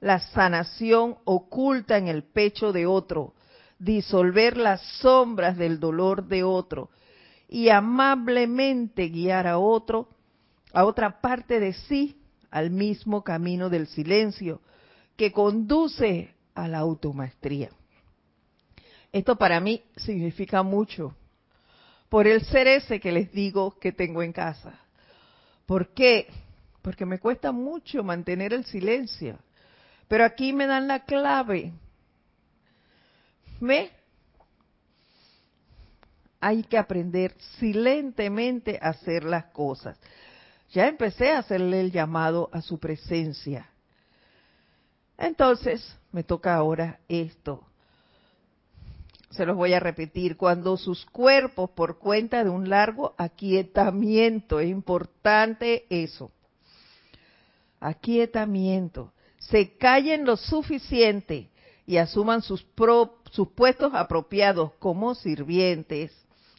[0.02, 3.36] la sanación oculta en el pecho de otro,
[3.80, 6.90] disolver las sombras del dolor de otro
[7.48, 10.10] y amablemente guiar a otro,
[10.74, 12.20] a otra parte de sí,
[12.52, 14.60] al mismo camino del silencio
[15.16, 17.70] que conduce a la automaestría.
[19.16, 21.16] Esto para mí significa mucho
[22.10, 24.78] por el ser ese que les digo que tengo en casa.
[25.66, 26.28] ¿Por qué?
[26.82, 29.40] Porque me cuesta mucho mantener el silencio.
[30.10, 31.72] Pero aquí me dan la clave
[33.62, 33.90] ¿Ve?
[36.42, 39.98] Hay que aprender silentemente a hacer las cosas.
[40.72, 43.70] Ya empecé a hacerle el llamado a su presencia.
[45.18, 47.66] Entonces, me toca ahora esto.
[49.36, 50.38] Se los voy a repetir.
[50.38, 56.32] Cuando sus cuerpos, por cuenta de un largo aquietamiento, es importante eso.
[57.82, 59.12] Aquietamiento.
[59.38, 61.50] Se callen lo suficiente
[61.86, 62.66] y asuman sus,
[63.32, 66.14] sus puestos apropiados como sirvientes,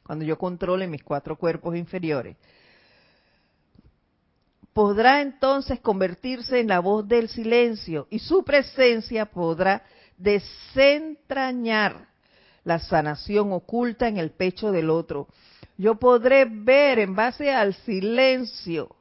[0.05, 2.37] cuando yo controle mis cuatro cuerpos inferiores,
[4.75, 9.83] podrá entonces convertirse en la voz del silencio y su presencia podrá
[10.19, 12.15] desentrañar
[12.67, 15.29] la sanación oculta en el pecho del otro.
[15.79, 18.95] Yo podré ver en base al silencio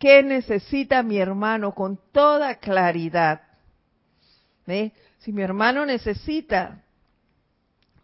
[0.00, 3.42] qué necesita mi hermano con toda claridad
[5.18, 6.82] si mi hermano necesita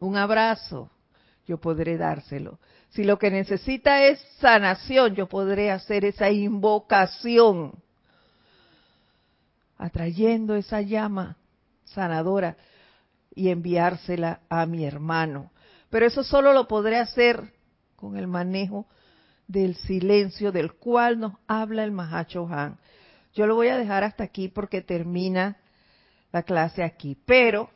[0.01, 0.91] un abrazo,
[1.47, 2.59] yo podré dárselo.
[2.91, 7.73] Si lo que necesita es sanación, yo podré hacer esa invocación,
[9.77, 11.37] atrayendo esa llama
[11.85, 12.57] sanadora
[13.39, 15.53] y enviársela a mi hermano.
[15.91, 17.55] Pero eso solo lo podré hacer
[17.95, 18.87] con el manejo
[19.47, 22.79] del silencio del cual nos habla el Mahacho Han.
[23.35, 25.57] Yo lo voy a dejar hasta aquí porque termina
[26.33, 27.17] la clase aquí.
[27.25, 27.71] Pero,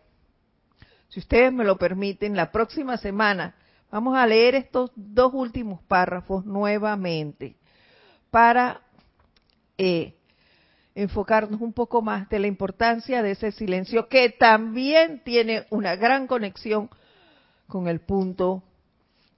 [1.09, 3.55] si ustedes me lo permiten, la próxima semana
[3.89, 7.57] vamos a leer estos dos últimos párrafos nuevamente
[8.33, 8.81] para
[9.79, 10.17] eh,
[10.95, 16.26] enfocarnos un poco más de la importancia de ese silencio que también tiene una gran
[16.26, 16.90] conexión
[17.66, 18.62] con el punto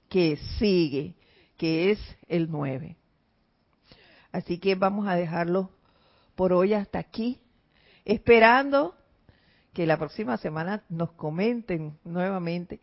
[0.09, 1.15] que sigue,
[1.57, 2.97] que es el 9.
[4.33, 5.71] Así que vamos a dejarlo
[6.35, 7.41] por hoy hasta aquí,
[8.05, 8.97] esperando
[9.73, 12.81] que la próxima semana nos comenten nuevamente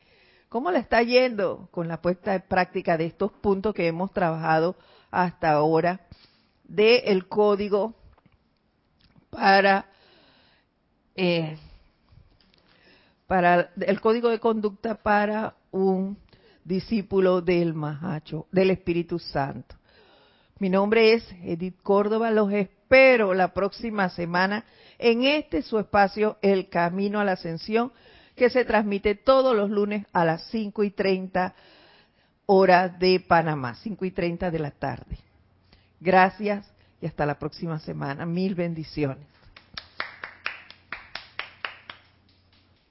[0.47, 4.75] cómo le está yendo con la puesta en práctica de estos puntos que hemos trabajado
[5.09, 6.01] hasta ahora
[6.63, 7.95] del código
[9.31, 9.85] para
[11.15, 11.57] eh,
[13.27, 16.17] para el código de conducta para un
[16.65, 19.75] discípulo del Mahacho, del Espíritu Santo.
[20.59, 24.65] Mi nombre es Edith Córdoba, los espero la próxima semana
[24.99, 27.93] en este su espacio El Camino a la Ascensión,
[28.35, 31.55] que se transmite todos los lunes a las 5 y 30
[32.47, 35.17] horas de Panamá, 5 y 30 de la tarde.
[36.01, 36.69] Gracias
[37.01, 38.25] y hasta la próxima semana.
[38.25, 39.30] Mil bendiciones.